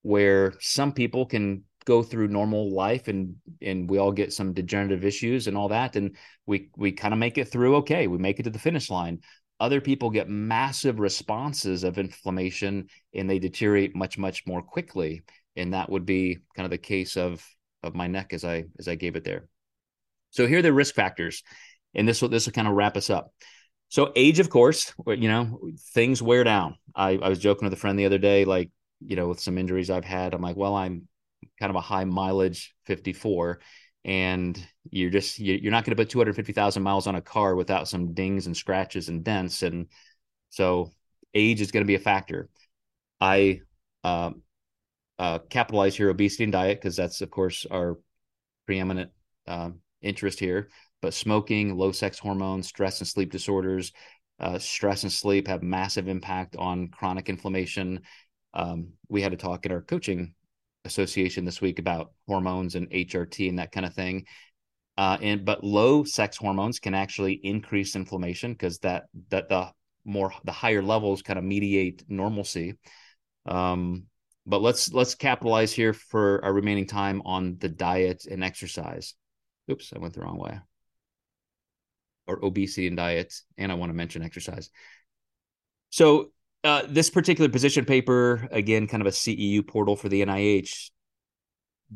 [0.02, 5.04] where some people can go through normal life and and we all get some degenerative
[5.04, 6.16] issues and all that, and
[6.46, 8.06] we we kind of make it through okay.
[8.06, 9.20] We make it to the finish line.
[9.60, 15.22] Other people get massive responses of inflammation and they deteriorate much much more quickly,
[15.56, 17.44] and that would be kind of the case of
[17.82, 19.46] of my neck as I as I gave it there.
[20.30, 21.42] So here are the risk factors,
[21.94, 23.32] and this will this will kind of wrap us up.
[23.88, 25.60] So age, of course, you know,
[25.92, 26.76] things wear down.
[26.96, 28.70] I, I was joking with a friend the other day, like,
[29.00, 31.06] you know, with some injuries I've had, I'm like, well, I'm
[31.58, 33.60] kind of a high mileage 54
[34.04, 38.12] and you're just you're not going to put 250,000 miles on a car without some
[38.12, 39.86] dings and scratches and dents and
[40.50, 40.90] so
[41.34, 42.48] age is going to be a factor
[43.20, 43.60] i
[44.02, 44.30] uh,
[45.18, 47.98] uh, capitalize here obesity and diet because that's of course our
[48.66, 49.10] preeminent
[49.46, 49.70] uh,
[50.02, 50.68] interest here
[51.04, 53.92] but smoking, low sex hormones, stress and sleep disorders,
[54.40, 58.00] uh, stress and sleep have massive impact on chronic inflammation.
[58.54, 60.34] Um, we had a talk in our coaching
[60.84, 64.26] association this week about hormones and HRT and that kind of thing.
[64.96, 69.68] Uh, and but low sex hormones can actually increase inflammation because that that the
[70.04, 72.74] more the higher levels kind of mediate normalcy.
[73.46, 74.04] Um,
[74.46, 79.14] but let's let's capitalize here for our remaining time on the diet and exercise.
[79.70, 80.60] Oops, I went the wrong way
[82.26, 84.70] or obesity and diet, and I want to mention exercise.
[85.90, 86.30] So
[86.64, 90.90] uh, this particular position paper, again, kind of a CEU portal for the NIH,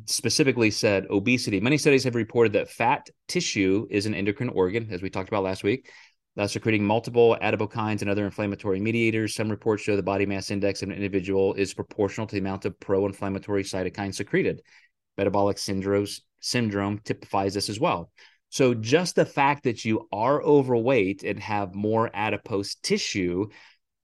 [0.04, 1.59] specifically said obesity.
[1.61, 5.42] Many studies have reported that fat tissue is an endocrine organ, as we talked about
[5.42, 5.90] last week,
[6.37, 9.35] thus secreting multiple adipokines and other inflammatory mediators.
[9.35, 12.66] Some reports show the body mass index of an individual is proportional to the amount
[12.66, 14.61] of pro-inflammatory cytokines secreted.
[15.16, 18.11] Metabolic syndromes syndrome typifies this as well.
[18.50, 23.48] So just the fact that you are overweight and have more adipose tissue,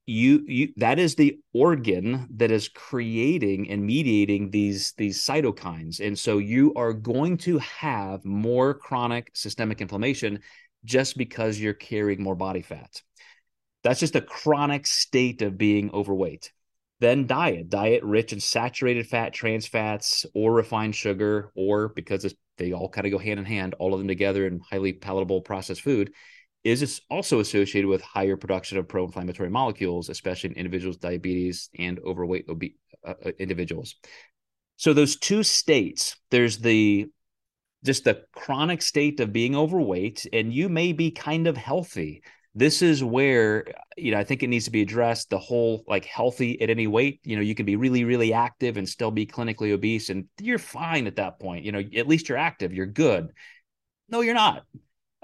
[0.06, 6.00] you you that is the organ that is creating and mediating these these cytokines.
[6.04, 10.40] And so you are going to have more chronic systemic inflammation
[10.84, 13.02] just because you're carrying more body fat.
[13.82, 16.52] That's just a chronic state of being overweight.
[17.00, 22.72] Then diet, diet rich in saturated fat, trans fats, or refined sugar, or because they
[22.72, 25.82] all kind of go hand in hand, all of them together in highly palatable processed
[25.82, 26.12] food,
[26.64, 32.00] is also associated with higher production of pro-inflammatory molecules, especially in individuals with diabetes and
[32.00, 33.96] overweight uh, uh, individuals.
[34.76, 37.06] So those two states, there's the
[37.84, 42.22] just the chronic state of being overweight, and you may be kind of healthy.
[42.54, 46.06] This is where you know i think it needs to be addressed the whole like
[46.06, 47.20] healthy at any weight.
[47.24, 50.58] You know you can be really really active and still be clinically obese and you're
[50.58, 51.64] fine at that point.
[51.64, 53.28] You know at least you're active you're good.
[54.08, 54.64] No you're not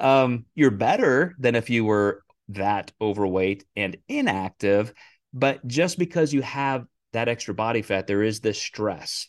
[0.01, 4.93] um you're better than if you were that overweight and inactive
[5.33, 9.29] but just because you have that extra body fat there is this stress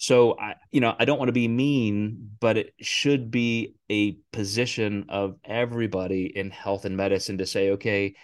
[0.00, 4.16] so I, you know, I don't want to be mean, but it should be a
[4.32, 8.14] position of everybody in health and medicine to say, okay,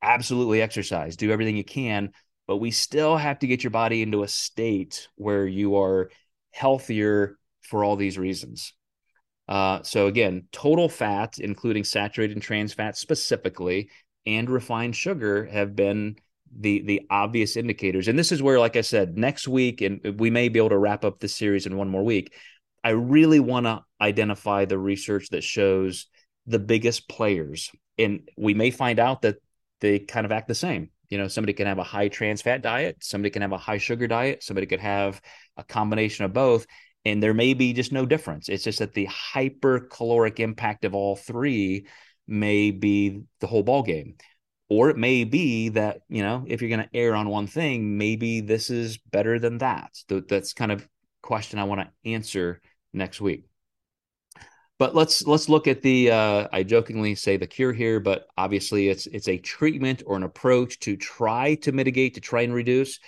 [0.00, 2.12] absolutely exercise, do everything you can,
[2.46, 6.10] but we still have to get your body into a state where you are
[6.52, 8.72] healthier for all these reasons.
[9.48, 13.90] Uh, so again, total fat, including saturated and trans fat specifically,
[14.26, 16.16] and refined sugar have been
[16.58, 18.08] the the obvious indicators.
[18.08, 20.78] And this is where like i said next week and we may be able to
[20.78, 22.32] wrap up the series in one more week
[22.84, 26.06] i really want to identify the research that shows
[26.46, 27.70] the biggest players.
[27.98, 29.36] And we may find out that
[29.80, 30.90] they kind of act the same.
[31.08, 33.78] You know, somebody can have a high trans fat diet, somebody can have a high
[33.78, 35.20] sugar diet, somebody could have
[35.56, 36.66] a combination of both.
[37.06, 38.48] And there may be just no difference.
[38.48, 41.86] It's just that the hypercaloric impact of all three
[42.26, 44.16] may be the whole ball game.
[44.68, 47.96] Or it may be that, you know, if you're going to err on one thing,
[47.96, 49.92] maybe this is better than that.
[50.08, 50.88] That's kind of
[51.22, 52.60] question I want to answer
[52.92, 53.44] next week.
[54.76, 58.88] But let's let's look at the uh, I jokingly say the cure here, but obviously
[58.88, 62.98] it's it's a treatment or an approach to try to mitigate, to try and reduce.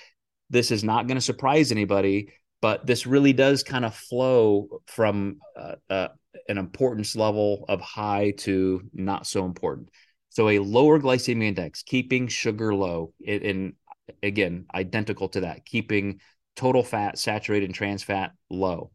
[0.50, 2.28] This is not going to surprise anybody,
[2.60, 6.08] but this really does kind of flow from uh, uh,
[6.48, 9.90] an importance level of high to not so important.
[10.30, 13.74] So a lower glycemic index, keeping sugar low, and
[14.22, 16.20] again identical to that, keeping
[16.56, 18.90] total fat, saturated, and trans fat low.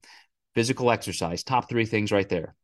[0.56, 2.56] Physical exercise, top three things right there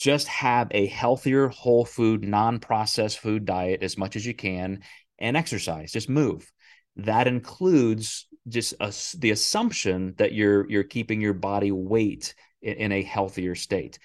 [0.00, 4.80] just have a healthier whole food non-processed food diet as much as you can
[5.18, 6.50] and exercise just move
[6.96, 12.92] that includes just a, the assumption that you're you're keeping your body weight in, in,
[12.92, 13.98] a healthier state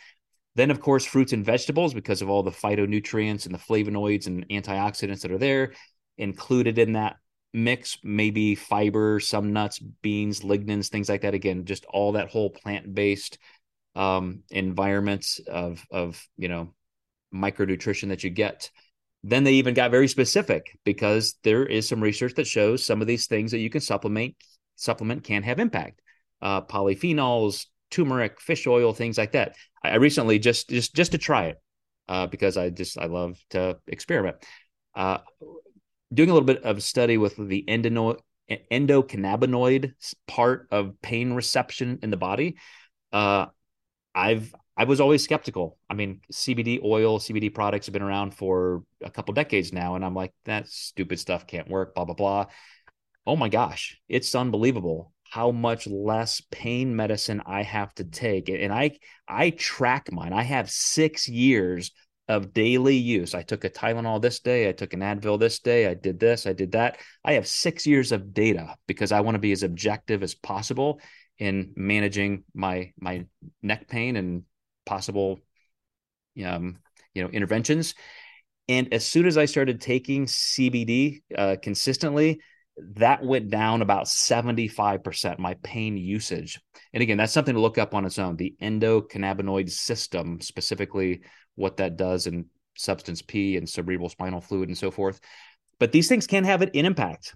[0.56, 4.48] then of course fruits and vegetables because of all the phytonutrients and the flavonoids and
[4.50, 5.74] antioxidants that are there
[6.18, 7.18] included in that
[7.54, 12.50] mix maybe fiber some nuts beans lignans things like that again just all that whole
[12.50, 13.38] plant-based
[13.96, 16.74] um, environments of of you know
[17.36, 18.72] micronutrition that you get.
[19.28, 23.08] Then they even got very specific because there is some research that shows some of
[23.08, 24.36] these things that you can supplement
[24.76, 26.00] supplement can have impact.
[26.44, 29.56] Uh, polyphenols, turmeric, fish oil, things like that.
[29.84, 31.60] I, I recently just just just to try it
[32.08, 34.36] uh, because I just I love to experiment.
[34.94, 35.18] Uh,
[36.14, 39.94] doing a little bit of study with the endocannabinoid
[40.28, 42.58] part of pain reception in the body.
[43.12, 43.48] Uh,
[44.14, 45.78] I've I was always skeptical.
[45.90, 50.04] I mean, CBD oil, CBD products have been around for a couple decades now, and
[50.04, 51.96] I'm like, that stupid stuff can't work.
[51.96, 52.46] Blah blah blah.
[53.26, 58.74] Oh my gosh, it's unbelievable how much less pain medicine I have to take, and
[58.74, 58.98] I
[59.28, 60.34] I track mine.
[60.34, 61.92] I have six years
[62.28, 63.36] of daily use.
[63.36, 66.48] I took a Tylenol this day, I took an Advil this day, I did this,
[66.48, 66.98] I did that.
[67.24, 71.00] I have six years of data because I want to be as objective as possible
[71.38, 73.26] in managing my my
[73.62, 74.44] neck pain and
[74.86, 75.40] possible
[76.46, 76.78] um,
[77.14, 77.96] you know interventions.
[78.68, 82.42] And as soon as i started taking cbd uh, consistently
[82.78, 86.60] that went down about 75% my pain usage.
[86.94, 91.22] And again that's something to look up on its own the endocannabinoid system specifically
[91.56, 95.20] what that does in substance p and cerebral spinal fluid and so forth.
[95.80, 97.36] But these things can have an impact.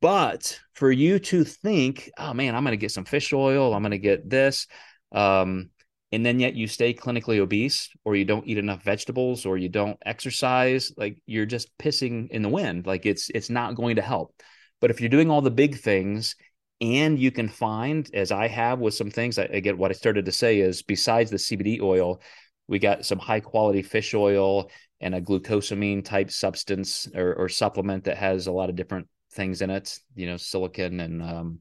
[0.00, 3.82] But for you to think, oh man, I'm going to get some fish oil, I'm
[3.82, 4.66] going to get this,
[5.12, 5.70] um,
[6.12, 9.68] and then yet you stay clinically obese, or you don't eat enough vegetables, or you
[9.68, 12.86] don't exercise, like you're just pissing in the wind.
[12.86, 14.34] Like it's it's not going to help.
[14.80, 16.36] But if you're doing all the big things,
[16.80, 20.26] and you can find, as I have with some things, I, get what I started
[20.26, 22.20] to say is besides the CBD oil,
[22.68, 28.04] we got some high quality fish oil and a glucosamine type substance or, or supplement
[28.04, 31.58] that has a lot of different things in it, you know, silicon and um,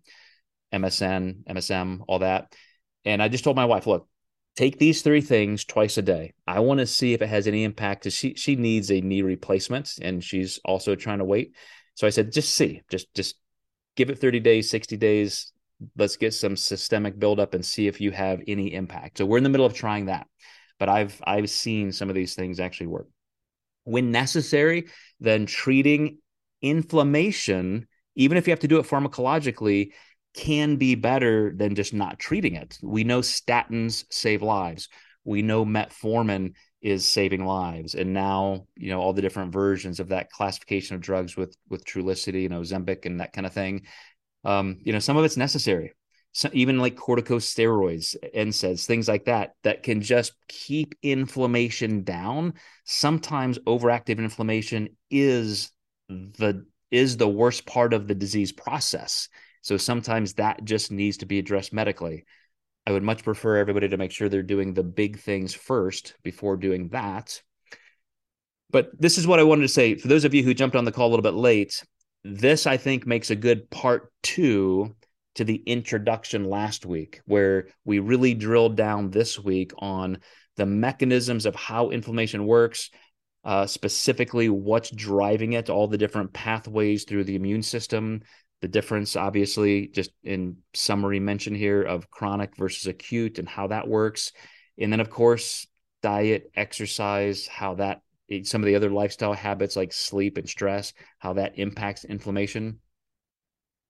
[0.74, 2.54] MSN, MSM, all that.
[3.06, 4.08] And I just told my wife, look,
[4.58, 6.34] take these three things twice a day.
[6.48, 8.12] I want to see if it has any impact.
[8.12, 11.56] She she needs a knee replacement, and she's also trying to wait.
[11.94, 13.36] So I said, just see, just just
[13.96, 15.54] give it 30 days, 60 days.
[15.96, 19.20] Let's get some systemic buildup and see if you have any impact.
[19.20, 20.28] So we're in the middle of trying that,
[20.80, 23.08] but I've I've seen some of these things actually work.
[23.84, 24.88] When necessary,
[25.20, 26.18] then treating
[26.62, 29.92] inflammation, even if you have to do it pharmacologically,
[30.38, 32.78] can be better than just not treating it.
[32.82, 34.88] We know statins save lives.
[35.26, 37.96] We know metformin is saving lives.
[37.96, 41.84] And now, you know, all the different versions of that classification of drugs with with
[41.84, 43.88] Trulicity and Ozempic and that kind of thing.
[44.46, 45.94] Um, you know, some of it's necessary.
[46.34, 52.54] So even like corticosteroids, NSAIDs, things like that, that can just keep inflammation down.
[52.86, 55.72] Sometimes overactive inflammation is
[56.08, 59.30] the is the worst part of the disease process.
[59.68, 62.24] So sometimes that just needs to be addressed medically.
[62.86, 66.56] I would much prefer everybody to make sure they're doing the big things first before
[66.56, 67.42] doing that.
[68.70, 69.96] But this is what I wanted to say.
[69.96, 71.84] For those of you who jumped on the call a little bit late,
[72.24, 74.96] this I think makes a good part two
[75.36, 80.20] to the introduction last week, where we really drilled down this week on
[80.56, 82.90] the mechanisms of how inflammation works,
[83.44, 88.22] uh, specifically what's driving it, all the different pathways through the immune system,
[88.62, 93.88] the difference, obviously, just in summary mention here of chronic versus acute and how that
[93.88, 94.32] works.
[94.80, 95.68] And then, of course,
[96.02, 98.02] diet, exercise, how that
[98.44, 102.80] some of the other lifestyle habits like sleep and stress, how that impacts inflammation.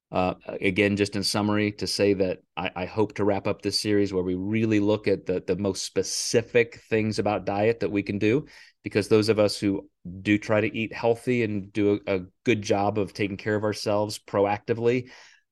[0.10, 3.78] Uh, again, just in summary, to say that I, I, hope to wrap up this
[3.78, 8.04] series where we really look at the the most specific things about diet that we
[8.04, 8.46] can do,
[8.86, 9.90] because those of us who
[10.22, 13.66] do try to eat healthy and do a, a good job of taking care of
[13.66, 15.10] ourselves proactively,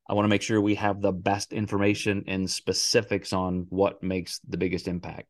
[0.08, 4.40] I want to make sure we have the best information and specifics on what makes
[4.48, 5.28] the biggest impact.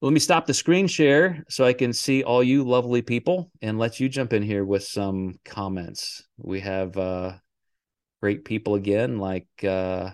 [0.00, 3.78] Let me stop the screen share so I can see all you lovely people and
[3.78, 6.24] let you jump in here with some comments.
[6.38, 7.32] We have uh,
[8.20, 10.10] great people again, like uh,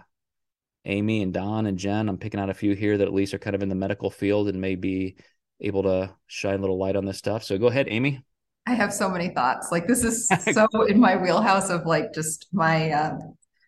[0.84, 2.08] Amy and Don and Jen.
[2.08, 4.10] I'm picking out a few here that at least are kind of in the medical
[4.10, 5.16] field and may be
[5.60, 7.44] able to shine a little light on this stuff.
[7.44, 8.22] So go ahead, Amy.
[8.66, 9.68] I have so many thoughts.
[9.70, 13.18] Like this is so in my wheelhouse of like just my uh,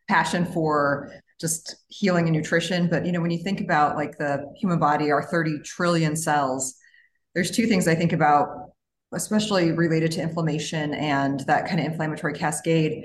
[0.09, 2.89] passion for just healing and nutrition.
[2.89, 6.74] But you know, when you think about like the human body, our 30 trillion cells,
[7.34, 8.49] there's two things I think about,
[9.12, 13.05] especially related to inflammation and that kind of inflammatory cascade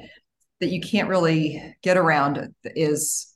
[0.62, 3.28] that you can't really get around is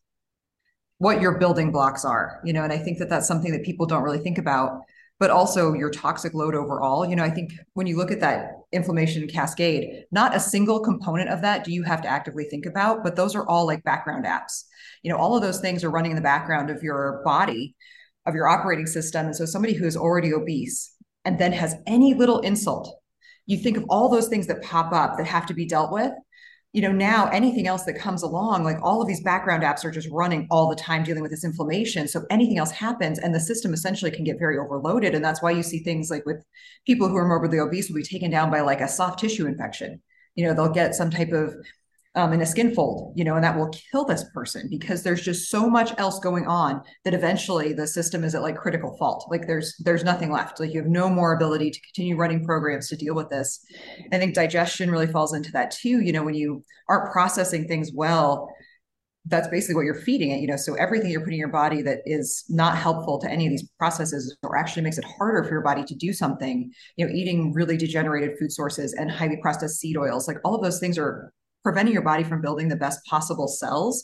[0.97, 3.85] what your building blocks are, you know, and I think that that's something that people
[3.85, 4.81] don't really think about
[5.19, 7.05] but also your toxic load overall.
[7.05, 11.29] You know, I think when you look at that inflammation cascade, not a single component
[11.29, 14.25] of that do you have to actively think about, but those are all like background
[14.25, 14.65] apps.
[15.03, 17.75] You know, all of those things are running in the background of your body,
[18.25, 19.27] of your operating system.
[19.27, 22.99] And so somebody who is already obese and then has any little insult,
[23.45, 26.11] you think of all those things that pop up that have to be dealt with
[26.75, 29.91] you know now anything else that comes along like all of these background apps are
[29.91, 32.05] just running all the time dealing with this inflammation.
[32.05, 35.15] So anything else happens and the system essentially can get very overloaded.
[35.15, 36.43] And that's why you see things like with
[36.85, 40.01] people who are morbidly obese will be taken down by like a soft tissue infection.
[40.35, 41.55] You know they'll get some type of
[42.15, 45.21] um, in a skin fold, you know, and that will kill this person because there's
[45.21, 49.27] just so much else going on that eventually the system is at like critical fault.
[49.29, 50.59] Like there's there's nothing left.
[50.59, 53.59] Like you have no more ability to continue running programs to deal with this.
[54.13, 56.01] I think digestion really falls into that too.
[56.01, 58.49] You know, when you aren't processing things well,
[59.25, 60.39] that's basically what you're feeding it.
[60.39, 63.45] You know, so everything you're putting in your body that is not helpful to any
[63.45, 66.71] of these processes or actually makes it harder for your body to do something.
[66.95, 70.63] You know, eating really degenerated food sources and highly processed seed oils, like all of
[70.63, 71.33] those things are
[71.65, 74.03] preventing your body from building the best possible cells.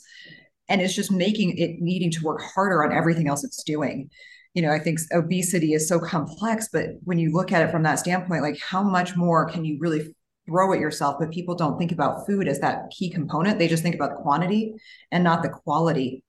[0.68, 4.10] And it's just making it needing to work harder on everything else it's doing.
[4.54, 7.84] You know i think obesity is so complex but when you look at it from
[7.84, 10.14] that standpoint like how much more can you really
[10.46, 11.16] throw at yourself?
[11.18, 13.58] But people don't think about food as that key component.
[13.58, 14.74] They just think about the quantity
[15.10, 16.24] and not the quality.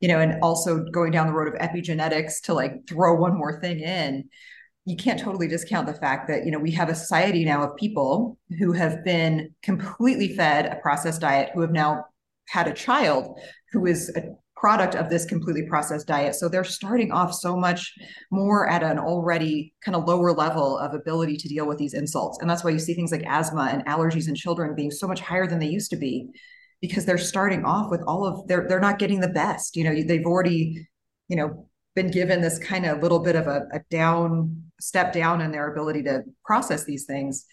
[0.00, 3.60] You know and also going down the road of epigenetics to like throw one more
[3.60, 4.28] thing in
[4.86, 7.76] you can't totally discount the fact that you know we have a society now of
[7.76, 12.04] people who have been completely fed a processed diet who have now
[12.48, 13.38] had a child
[13.72, 14.22] who is a
[14.56, 16.34] product of this completely processed diet.
[16.34, 17.92] So they're starting off so much
[18.30, 22.38] more at an already kind of lower level of ability to deal with these insults.
[22.40, 25.20] And that's why you see things like asthma and allergies in children being so much
[25.20, 26.28] higher than they used to be
[26.80, 29.76] because they're starting off with all of they're they're not getting the best.
[29.76, 30.88] You know they've already
[31.28, 35.40] you know been given this kind of little bit of a, a down step down
[35.40, 37.46] in their ability to process these things.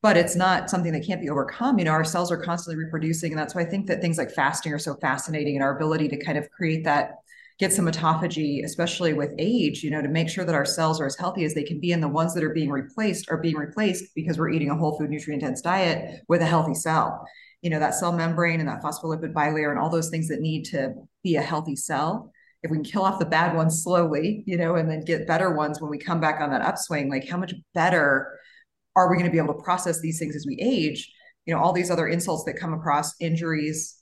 [0.00, 1.78] But it's not something that can't be overcome.
[1.78, 4.32] You know our cells are constantly reproducing and that's why i think that things like
[4.32, 7.18] fasting are so fascinating and our ability to kind of create that
[7.58, 11.06] get some autophagy especially with age you know to make sure that our cells are
[11.06, 13.56] as healthy as they can be and the ones that are being replaced are being
[13.56, 17.24] replaced because we're eating a whole food nutrient dense diet with a healthy cell.
[17.60, 20.64] You know that cell membrane and that phospholipid bilayer and all those things that need
[20.66, 22.31] to be a healthy cell
[22.62, 25.52] if we can kill off the bad ones slowly, you know, and then get better
[25.52, 28.38] ones when we come back on that upswing, like how much better
[28.94, 31.12] are we going to be able to process these things as we age?
[31.46, 34.00] You know, all these other insults that come across, injuries.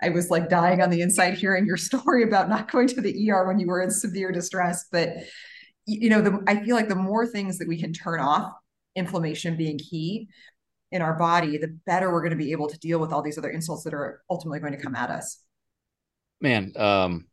[0.00, 3.30] I was like dying on the inside hearing your story about not going to the
[3.30, 4.86] ER when you were in severe distress.
[4.92, 5.10] But,
[5.86, 8.52] you know, the, I feel like the more things that we can turn off,
[8.94, 10.28] inflammation being key
[10.92, 13.38] in our body, the better we're going to be able to deal with all these
[13.38, 15.42] other insults that are ultimately going to come at us.
[16.40, 17.26] Man, um,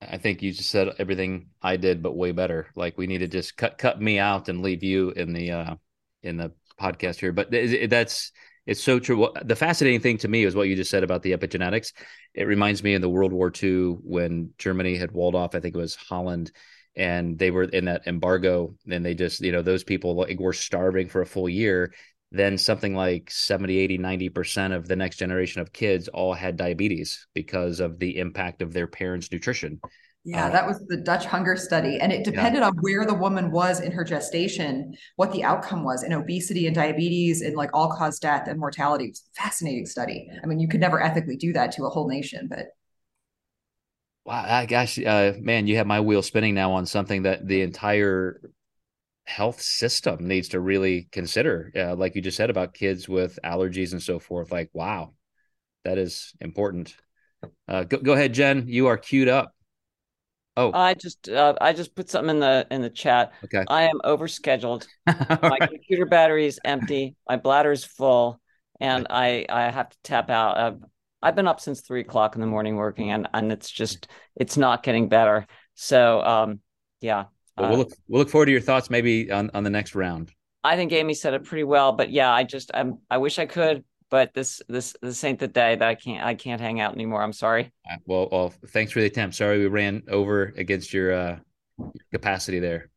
[0.00, 2.68] I think you just said everything I did, but way better.
[2.76, 5.76] Like we need to just cut cut me out and leave you in the uh
[6.22, 7.32] in the podcast here.
[7.32, 8.32] But that's
[8.66, 9.28] it's so true.
[9.44, 11.92] The fascinating thing to me is what you just said about the epigenetics.
[12.34, 15.54] It reminds me in the World War II when Germany had walled off.
[15.54, 16.50] I think it was Holland,
[16.96, 18.74] and they were in that embargo.
[18.90, 21.94] And they just you know those people like were starving for a full year,
[22.32, 27.26] then something like 70 80 90% of the next generation of kids all had diabetes
[27.34, 29.80] because of the impact of their parents nutrition
[30.28, 31.98] yeah, uh, that was the Dutch hunger study.
[32.00, 32.66] And it depended yeah.
[32.66, 36.74] on where the woman was in her gestation, what the outcome was in obesity and
[36.74, 39.04] diabetes and like all cause death and mortality.
[39.04, 40.28] It was a fascinating study.
[40.42, 42.66] I mean, you could never ethically do that to a whole nation, but
[44.24, 48.40] wow, gosh, uh, man, you have my wheel spinning now on something that the entire
[49.26, 53.92] health system needs to really consider, uh, like you just said about kids with allergies
[53.92, 54.52] and so forth.
[54.52, 55.14] Like, wow,
[55.84, 56.96] that is important.
[57.68, 58.66] Uh, go, go ahead, Jen.
[58.68, 59.52] You are queued up.
[60.56, 63.32] Oh, I just uh, I just put something in the in the chat.
[63.44, 64.86] Okay, I am overscheduled.
[65.06, 65.68] My right.
[65.68, 67.14] computer battery is empty.
[67.28, 68.40] My bladder is full,
[68.80, 70.56] and I I have to tap out.
[70.56, 70.78] I've,
[71.20, 74.56] I've been up since three o'clock in the morning working, and and it's just it's
[74.56, 75.46] not getting better.
[75.74, 76.60] So um,
[77.02, 77.24] yeah.
[77.56, 79.94] Well, we'll uh, look we'll look forward to your thoughts maybe on on the next
[79.94, 80.32] round.
[80.64, 83.46] I think Amy said it pretty well, but yeah, I just I'm I wish I
[83.46, 86.92] could, but this this this ain't the day that I can't I can't hang out
[86.92, 87.22] anymore.
[87.22, 87.72] I'm sorry.
[88.06, 89.36] Well, well, thanks for the attempt.
[89.36, 91.38] Sorry we ran over against your uh,
[92.12, 92.90] capacity there.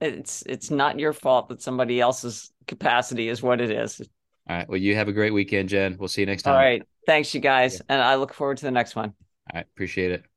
[0.00, 4.00] It's it's not your fault that somebody else's capacity is what it is.
[4.48, 4.68] All right.
[4.68, 5.96] Well, you have a great weekend, Jen.
[5.98, 6.54] We'll see you next time.
[6.54, 6.82] All right.
[7.06, 7.94] Thanks, you guys, yeah.
[7.94, 9.14] and I look forward to the next one.
[9.52, 9.66] All right.
[9.74, 10.29] Appreciate it.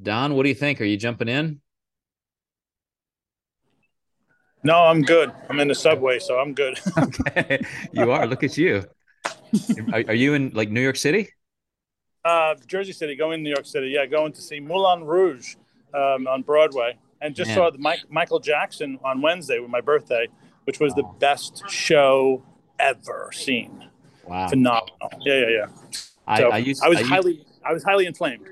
[0.00, 0.80] Don, what do you think?
[0.80, 1.60] Are you jumping in?
[4.62, 5.32] No, I'm good.
[5.48, 6.78] I'm in the subway, so I'm good.
[6.98, 7.60] okay,
[7.92, 8.26] you are.
[8.26, 8.84] Look at you.
[9.92, 11.28] Are, are, you in like New York City?
[12.24, 13.16] Uh, Jersey City.
[13.16, 13.88] Going to New York City.
[13.88, 15.54] Yeah, going to see Moulin Rouge
[15.94, 17.56] um, on Broadway, and just Man.
[17.56, 20.26] saw the Mike, Michael Jackson on Wednesday with my birthday,
[20.64, 21.02] which was wow.
[21.02, 22.42] the best show
[22.78, 23.88] ever seen.
[24.26, 25.10] Wow, phenomenal.
[25.20, 25.66] Yeah, yeah, yeah.
[26.36, 27.46] So I, I, used, I was I highly, used...
[27.64, 28.48] I was highly inflamed.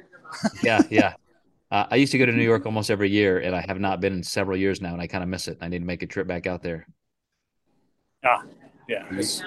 [0.62, 1.14] yeah, yeah.
[1.70, 4.00] Uh, I used to go to New York almost every year, and I have not
[4.00, 5.58] been in several years now, and I kind of miss it.
[5.60, 6.86] I need to make a trip back out there.
[8.24, 8.44] Ah,
[8.88, 9.42] yeah, it's,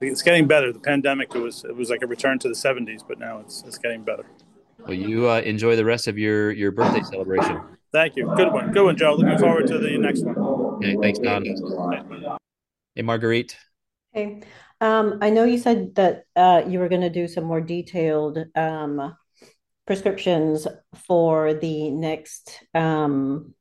[0.00, 0.72] it's getting better.
[0.72, 3.64] The pandemic it was it was like a return to the '70s, but now it's
[3.66, 4.26] it's getting better.
[4.78, 7.60] Well, you uh, enjoy the rest of your your birthday celebration.
[7.92, 8.32] Thank you.
[8.36, 8.72] Good one.
[8.72, 9.14] Good one, Joe.
[9.14, 10.36] Looking forward to the next one.
[10.38, 11.44] Okay, thanks, Don.
[12.94, 13.56] Hey, Marguerite.
[14.12, 14.42] Hey,
[14.80, 18.38] um, I know you said that uh, you were going to do some more detailed
[18.54, 19.16] um,
[19.86, 20.66] prescriptions
[21.06, 23.54] for the next um,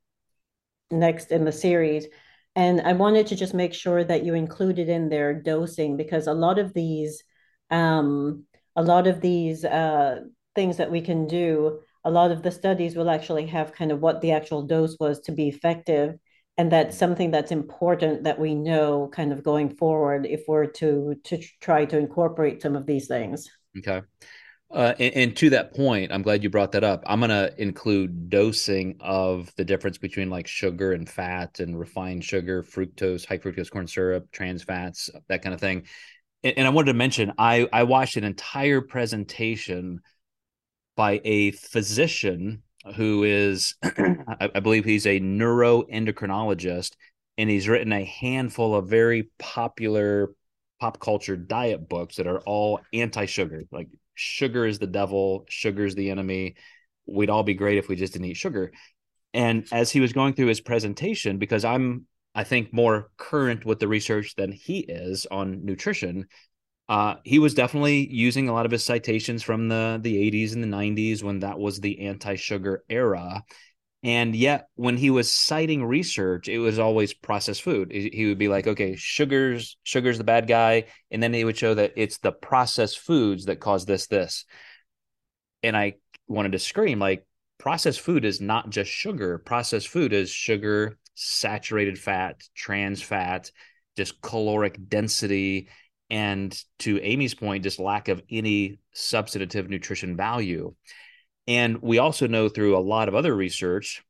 [0.91, 2.07] next in the series.
[2.55, 6.33] And I wanted to just make sure that you included in their dosing because a
[6.33, 7.23] lot of these
[7.69, 8.45] um,
[8.75, 10.21] a lot of these uh,
[10.53, 13.99] things that we can do, a lot of the studies will actually have kind of
[13.99, 16.15] what the actual dose was to be effective.
[16.57, 21.15] And that's something that's important that we know kind of going forward if we're to
[21.25, 23.49] to try to incorporate some of these things.
[23.77, 24.01] Okay.
[24.71, 27.03] Uh, and, and, to that point, I'm glad you brought that up.
[27.05, 32.25] I'm going to include dosing of the difference between like sugar and fat and refined
[32.25, 35.83] sugar, fructose, high fructose corn syrup, trans fats, that kind of thing.
[36.43, 40.01] And, and I wanted to mention, I, I watched an entire presentation
[40.95, 42.63] by a physician
[42.95, 46.93] who is, I, I believe he's a neuroendocrinologist,
[47.37, 50.31] and he's written a handful of very popular
[50.79, 55.95] pop culture diet books that are all anti-sugar, like sugar is the devil, sugar is
[55.95, 56.55] the enemy.
[57.05, 58.71] We'd all be great if we just didn't eat sugar.
[59.33, 63.79] And as he was going through his presentation, because I'm, I think, more current with
[63.79, 66.27] the research than he is on nutrition,
[66.87, 70.63] uh, he was definitely using a lot of his citations from the the 80s and
[70.63, 73.43] the 90s when that was the anti-sugar era
[74.05, 77.91] and yet, when he was citing research, it was always processed food.
[77.91, 80.85] He would be like, okay, sugars, sugar's the bad guy.
[81.09, 84.45] And then he would show that it's the processed foods that cause this, this.
[85.63, 85.95] And I
[86.27, 87.25] wanted to scream, like,
[87.57, 89.39] processed food is not just sugar.
[89.39, 93.49] Processed food is sugar, saturated fat, trans fat,
[93.97, 95.69] just caloric density.
[96.11, 100.75] And to Amy's point, just lack of any substantive nutrition value.
[101.47, 104.03] And we also know through a lot of other research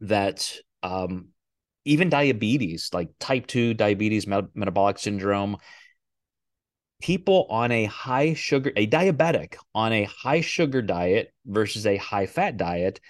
[0.00, 1.28] that um,
[1.84, 5.58] even diabetes, like type 2 diabetes, met- metabolic syndrome,
[7.02, 12.26] people on a high sugar, a diabetic on a high sugar diet versus a high
[12.26, 13.00] fat diet,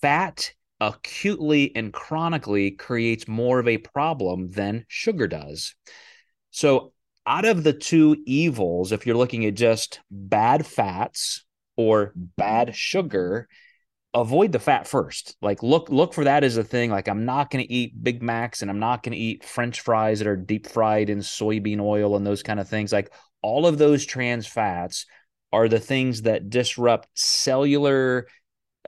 [0.00, 5.74] fat acutely and chronically creates more of a problem than sugar does.
[6.50, 6.92] So,
[7.26, 11.44] out of the two evils, if you're looking at just bad fats
[11.76, 13.48] or bad sugar,
[14.14, 15.36] avoid the fat first.
[15.42, 16.90] Like look look for that as a thing.
[16.90, 19.80] Like I'm not going to eat Big Macs and I'm not going to eat French
[19.80, 22.92] fries that are deep fried in soybean oil and those kind of things.
[22.92, 23.12] Like
[23.42, 25.06] all of those trans fats
[25.52, 28.26] are the things that disrupt cellular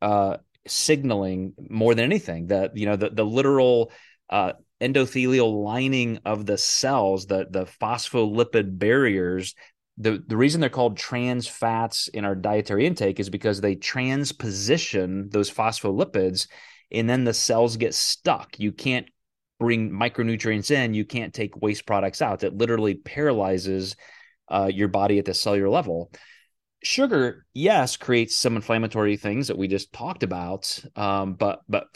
[0.01, 2.49] uh, signaling more than anything.
[2.49, 3.93] That you know the the literal
[4.31, 9.55] uh, endothelial lining of the cells, the the phospholipid barriers
[9.99, 15.29] the the reason they're called trans fats in our dietary intake is because they transposition
[15.31, 16.49] those phospholipids
[16.93, 18.59] and then the cells get stuck.
[18.59, 19.07] You can't
[19.59, 20.95] bring micronutrients in.
[20.95, 22.45] You can't take waste products out.
[22.45, 23.97] It literally paralyzes
[24.49, 26.13] uh, your body at the cellular level.
[26.83, 31.89] Sugar yes creates some inflammatory things that we just talked about um, but but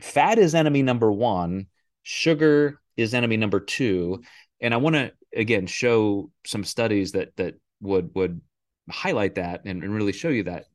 [0.00, 1.66] fat is enemy number one,
[2.02, 4.22] sugar is enemy number two,
[4.60, 8.40] and I want to again show some studies that that would would
[8.90, 10.66] highlight that and, and really show you that.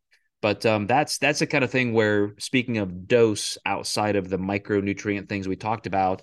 [0.42, 4.38] But um, that's that's the kind of thing where speaking of dose outside of the
[4.38, 6.22] micronutrient things we talked about,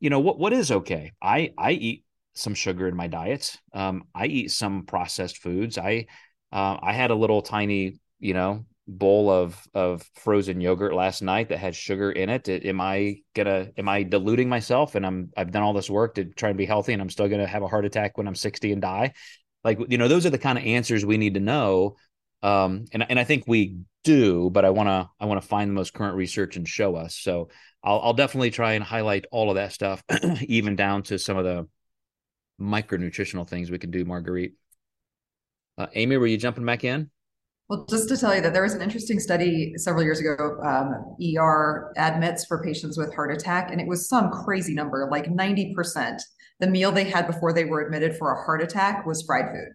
[0.00, 1.12] you know what what is okay.
[1.22, 2.04] I I eat
[2.34, 3.56] some sugar in my diet.
[3.74, 5.76] Um, I eat some processed foods.
[5.78, 6.06] I
[6.52, 11.48] uh, I had a little tiny you know bowl of of frozen yogurt last night
[11.48, 12.48] that had sugar in it.
[12.48, 16.24] Am I gonna am I diluting myself and I'm I've done all this work to
[16.24, 18.72] try and be healthy and I'm still gonna have a heart attack when I'm 60
[18.72, 19.12] and die?
[19.64, 21.96] Like you know, those are the kind of answers we need to know.
[22.42, 25.94] Um, and and I think we do, but I wanna I wanna find the most
[25.94, 27.14] current research and show us.
[27.14, 27.50] So
[27.84, 30.02] I'll I'll definitely try and highlight all of that stuff,
[30.42, 31.68] even down to some of the
[32.60, 34.54] micronutritional things we can do, Marguerite.
[35.78, 37.10] Uh, Amy, were you jumping back in?
[37.70, 41.14] Well, just to tell you that there was an interesting study several years ago, um,
[41.24, 46.20] ER admits for patients with heart attack, and it was some crazy number, like 90%.
[46.58, 49.68] The meal they had before they were admitted for a heart attack was fried food.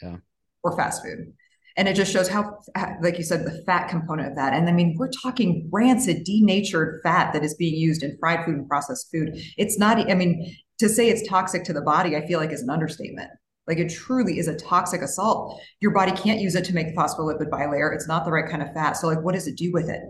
[0.00, 0.16] Yeah.
[0.62, 1.32] Or fast food.
[1.76, 2.60] And it just shows how,
[3.02, 4.52] like you said, the fat component of that.
[4.52, 8.54] And I mean, we're talking rancid, denatured fat that is being used in fried food
[8.54, 9.36] and processed food.
[9.58, 12.62] It's not, I mean, to say it's toxic to the body, I feel like is
[12.62, 13.30] an understatement.
[13.66, 15.60] Like it truly is a toxic assault.
[15.80, 17.94] Your body can't use it to make the phospholipid bilayer.
[17.94, 18.96] It's not the right kind of fat.
[18.96, 20.02] So like, what does it do with it?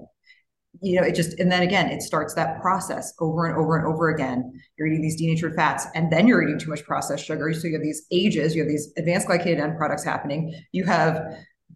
[0.83, 3.87] You know, it just, and then again, it starts that process over and over and
[3.87, 4.53] over again.
[4.77, 7.53] You're eating these denatured fats and then you're eating too much processed sugar.
[7.53, 10.53] So you have these ages, you have these advanced glycated end products happening.
[10.73, 11.23] You have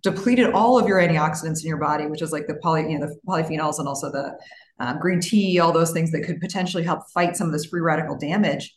[0.03, 3.07] depleted all of your antioxidants in your body, which is like the poly, you know,
[3.07, 4.37] the polyphenols and also the
[4.81, 7.81] um, green tea, all those things that could potentially help fight some of this free
[7.81, 8.75] radical damage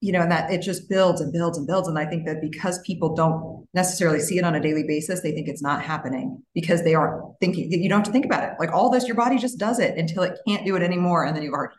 [0.00, 1.86] you know, and that it just builds and builds and builds.
[1.86, 5.32] And I think that because people don't necessarily see it on a daily basis, they
[5.32, 7.70] think it's not happening because they aren't thinking.
[7.70, 8.52] You don't have to think about it.
[8.58, 11.36] Like all this, your body just does it until it can't do it anymore, and
[11.36, 11.72] then you are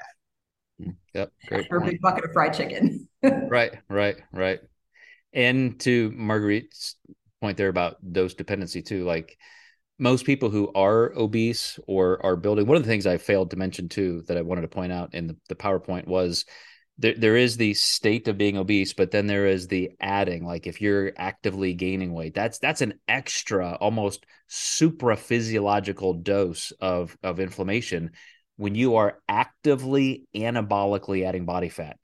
[0.80, 1.68] mm, Yep, great.
[1.72, 3.08] Or a big bucket of fried chicken.
[3.24, 4.60] right, right, right.
[5.34, 6.96] And to Marguerite's
[7.42, 9.38] point there about dose dependency too, like
[9.98, 12.66] most people who are obese or are building.
[12.66, 15.14] One of the things I failed to mention too that I wanted to point out
[15.14, 16.46] in the, the PowerPoint was
[16.98, 20.68] there, there is the state of being obese but then there is the adding like
[20.68, 27.40] if you're actively gaining weight that's that's an extra almost supra physiological dose of of
[27.40, 28.12] inflammation
[28.62, 31.98] when you are actively anabolically adding body fat.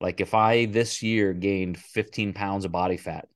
[0.00, 3.28] Like if i this year gained 15 pounds of body fat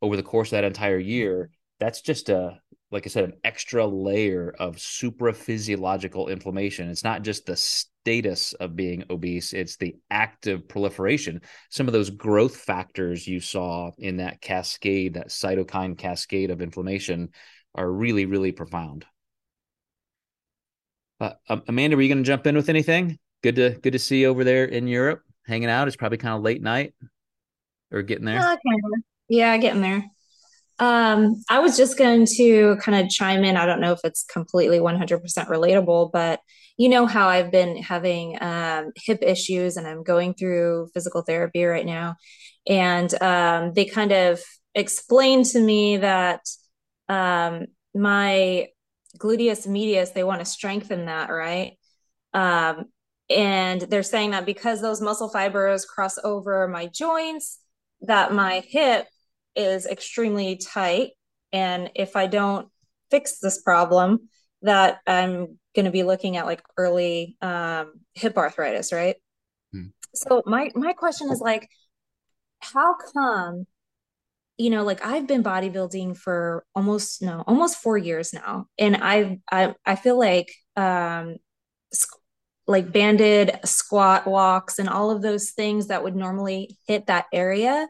[0.00, 1.50] over the course of that entire year
[1.80, 6.88] that's just a like I said, an extra layer of supra physiological inflammation.
[6.88, 11.42] It's not just the status of being obese, it's the active proliferation.
[11.70, 17.28] Some of those growth factors you saw in that cascade, that cytokine cascade of inflammation,
[17.74, 19.06] are really, really profound.
[21.20, 21.32] Uh,
[21.68, 23.18] Amanda, were you going to jump in with anything?
[23.42, 25.86] Good to good to see you over there in Europe, hanging out.
[25.86, 26.94] It's probably kind of late night
[27.92, 28.40] or getting there.
[28.40, 28.58] Kind.
[29.28, 30.10] Yeah, getting there.
[30.80, 33.56] Um, I was just going to kind of chime in.
[33.56, 36.40] I don't know if it's completely 100% relatable, but
[36.78, 41.64] you know how I've been having um, hip issues and I'm going through physical therapy
[41.64, 42.16] right now.
[42.66, 44.40] And um, they kind of
[44.74, 46.40] explained to me that
[47.10, 48.68] um, my
[49.18, 51.76] gluteus medius, they want to strengthen that, right?
[52.32, 52.86] Um,
[53.28, 57.58] and they're saying that because those muscle fibers cross over my joints,
[58.00, 59.06] that my hip
[59.56, 61.10] is extremely tight.
[61.52, 62.68] And if I don't
[63.10, 64.28] fix this problem,
[64.62, 69.16] that I'm going to be looking at like early um, hip arthritis, right?
[69.72, 69.86] Hmm.
[70.14, 71.68] So my my question is like,
[72.60, 73.66] how come,
[74.58, 79.40] you know, like I've been bodybuilding for almost no, almost four years now, and I
[79.50, 81.36] I I feel like um,
[82.66, 87.88] like banded squat walks and all of those things that would normally hit that area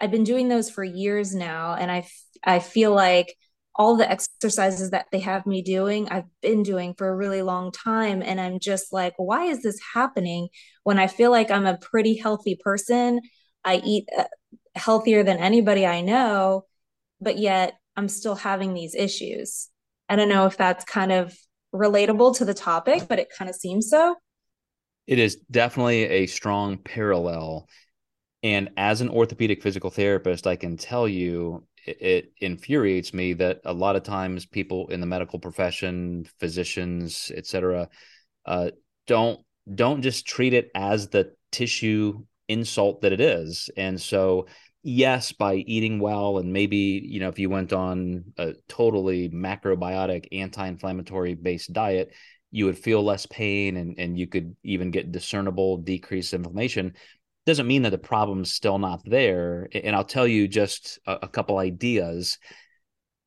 [0.00, 2.08] I've been doing those for years now, and I
[2.44, 3.36] I feel like
[3.74, 7.72] all the exercises that they have me doing, I've been doing for a really long
[7.72, 10.48] time, and I'm just like, why is this happening
[10.82, 13.20] when I feel like I'm a pretty healthy person?
[13.64, 14.24] I eat uh,
[14.74, 16.64] healthier than anybody I know,
[17.20, 19.68] but yet I'm still having these issues.
[20.08, 21.36] I don't know if that's kind of
[21.74, 24.16] relatable to the topic, but it kind of seems so.
[25.06, 27.68] It is definitely a strong parallel
[28.42, 33.60] and as an orthopedic physical therapist, I can tell you it, it, infuriates me that
[33.64, 37.88] a lot of times people in the medical profession, physicians, etc.,
[38.46, 38.70] uh,
[39.06, 39.40] don't
[39.74, 43.70] don't just treat it as the tissue insult that it is.
[43.76, 44.46] And so,
[44.82, 50.28] yes, by eating well and maybe you know if you went on a totally macrobiotic,
[50.32, 52.14] anti-inflammatory based diet,
[52.50, 56.94] you would feel less pain and, and you could even get discernible decreased inflammation
[57.50, 61.28] doesn't mean that the problem's still not there and i'll tell you just a, a
[61.28, 62.38] couple ideas.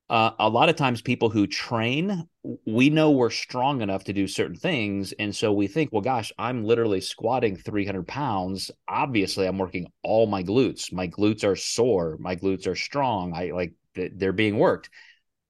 [0.10, 2.26] Uh, a lot of times people who train
[2.66, 6.32] we know we're strong enough to do certain things and so we think well gosh
[6.38, 8.72] i'm literally squatting 300 pounds.
[8.88, 10.94] Obviously i'm working all my glutes.
[10.94, 12.16] My glutes are sore.
[12.18, 13.34] My glutes are strong.
[13.36, 14.90] I like they're being worked.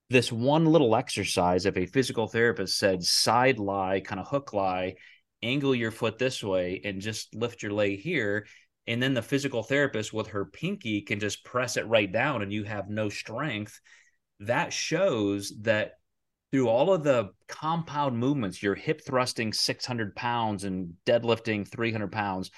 [0.10, 4.96] This one little exercise if a physical therapist said side lie kind of hook lie
[5.44, 8.46] angle your foot this way and just lift your leg here
[8.88, 12.52] and then the physical therapist with her pinky can just press it right down and
[12.52, 13.80] you have no strength
[14.40, 15.94] that shows that
[16.52, 22.52] through all of the compound movements, your hip thrusting 600 pounds and deadlifting 300 pounds,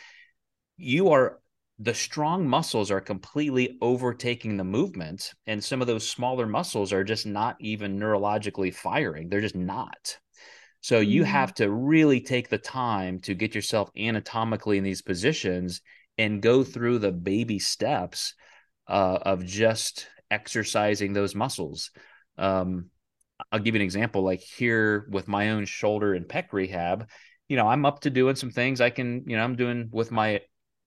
[0.78, 1.40] you are
[1.80, 5.34] the strong muscles are completely overtaking the movement.
[5.46, 9.30] And some of those smaller muscles are just not even neurologically firing.
[9.30, 10.18] They're just not.
[10.82, 11.32] So you mm-hmm.
[11.32, 15.82] have to really take the time to get yourself anatomically in these positions
[16.18, 18.34] and go through the baby steps
[18.88, 21.92] uh, of just exercising those muscles.
[22.38, 22.90] Um,
[23.52, 24.24] I'll give you an example.
[24.24, 27.10] Like here with my own shoulder and pec rehab,
[27.48, 30.12] you know, I'm up to doing some things I can, you know, I'm doing with
[30.12, 30.42] my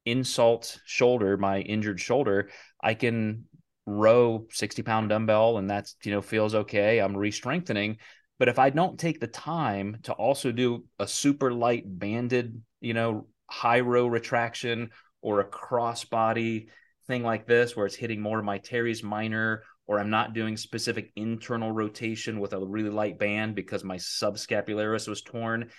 [0.06, 2.50] insult shoulder, my injured shoulder,
[2.82, 3.44] I can
[3.86, 6.98] row 60 pound dumbbell and that's, you know, feels okay.
[6.98, 7.98] I'm re strengthening.
[8.38, 12.94] But if I don't take the time to also do a super light banded, you
[12.94, 16.68] know, high row retraction or a crossbody
[17.06, 20.56] thing like this where it's hitting more of my teres minor or I'm not doing
[20.56, 25.70] specific internal rotation with a really light band because my subscapularis was torn.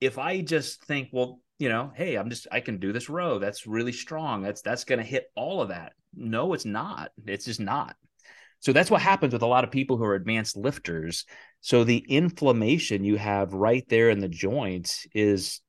[0.00, 3.38] If I just think, well, you know, hey, I'm just I can do this row.
[3.38, 4.42] That's really strong.
[4.42, 5.92] That's that's going to hit all of that.
[6.12, 7.12] No, it's not.
[7.24, 7.94] It's just not.
[8.58, 11.24] So that's what happens with a lot of people who are advanced lifters.
[11.60, 15.60] So the inflammation you have right there in the joints is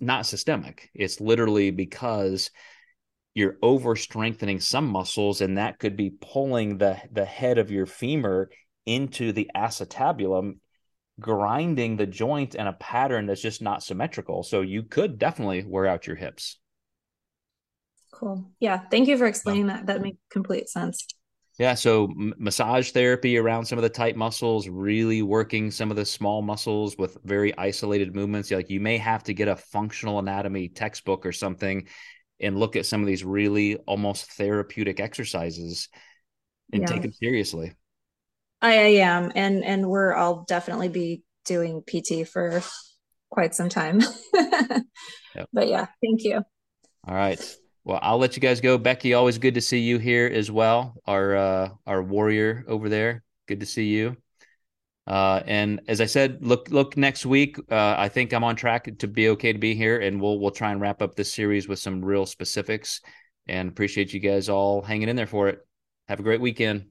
[0.00, 0.90] not systemic.
[0.94, 2.50] It's literally because
[3.34, 7.86] you're over strengthening some muscles and that could be pulling the the head of your
[7.86, 8.50] femur
[8.86, 10.56] into the acetabulum
[11.20, 14.42] grinding the joint in a pattern that's just not symmetrical.
[14.42, 16.58] So you could definitely wear out your hips.
[18.12, 18.50] Cool.
[18.58, 19.86] Yeah thank you for explaining that.
[19.86, 21.06] That makes complete sense
[21.60, 25.96] yeah so m- massage therapy around some of the tight muscles really working some of
[25.96, 30.18] the small muscles with very isolated movements like you may have to get a functional
[30.18, 31.86] anatomy textbook or something
[32.40, 35.88] and look at some of these really almost therapeutic exercises
[36.72, 36.88] and yeah.
[36.88, 37.72] take them seriously.
[38.62, 42.62] I, I am, and and we're I'll definitely be doing PT for
[43.30, 44.00] quite some time.
[44.34, 45.48] yep.
[45.52, 46.42] But yeah, thank you.
[47.06, 47.40] All right.
[47.90, 48.78] Well, I'll let you guys go.
[48.78, 50.94] Becky, always good to see you here as well.
[51.06, 53.24] Our uh, our warrior over there.
[53.48, 54.16] Good to see you.
[55.08, 57.58] Uh, and as I said, look look next week.
[57.68, 60.52] Uh, I think I'm on track to be okay to be here, and we'll we'll
[60.52, 63.00] try and wrap up this series with some real specifics.
[63.48, 65.66] And appreciate you guys all hanging in there for it.
[66.06, 66.90] Have a great weekend.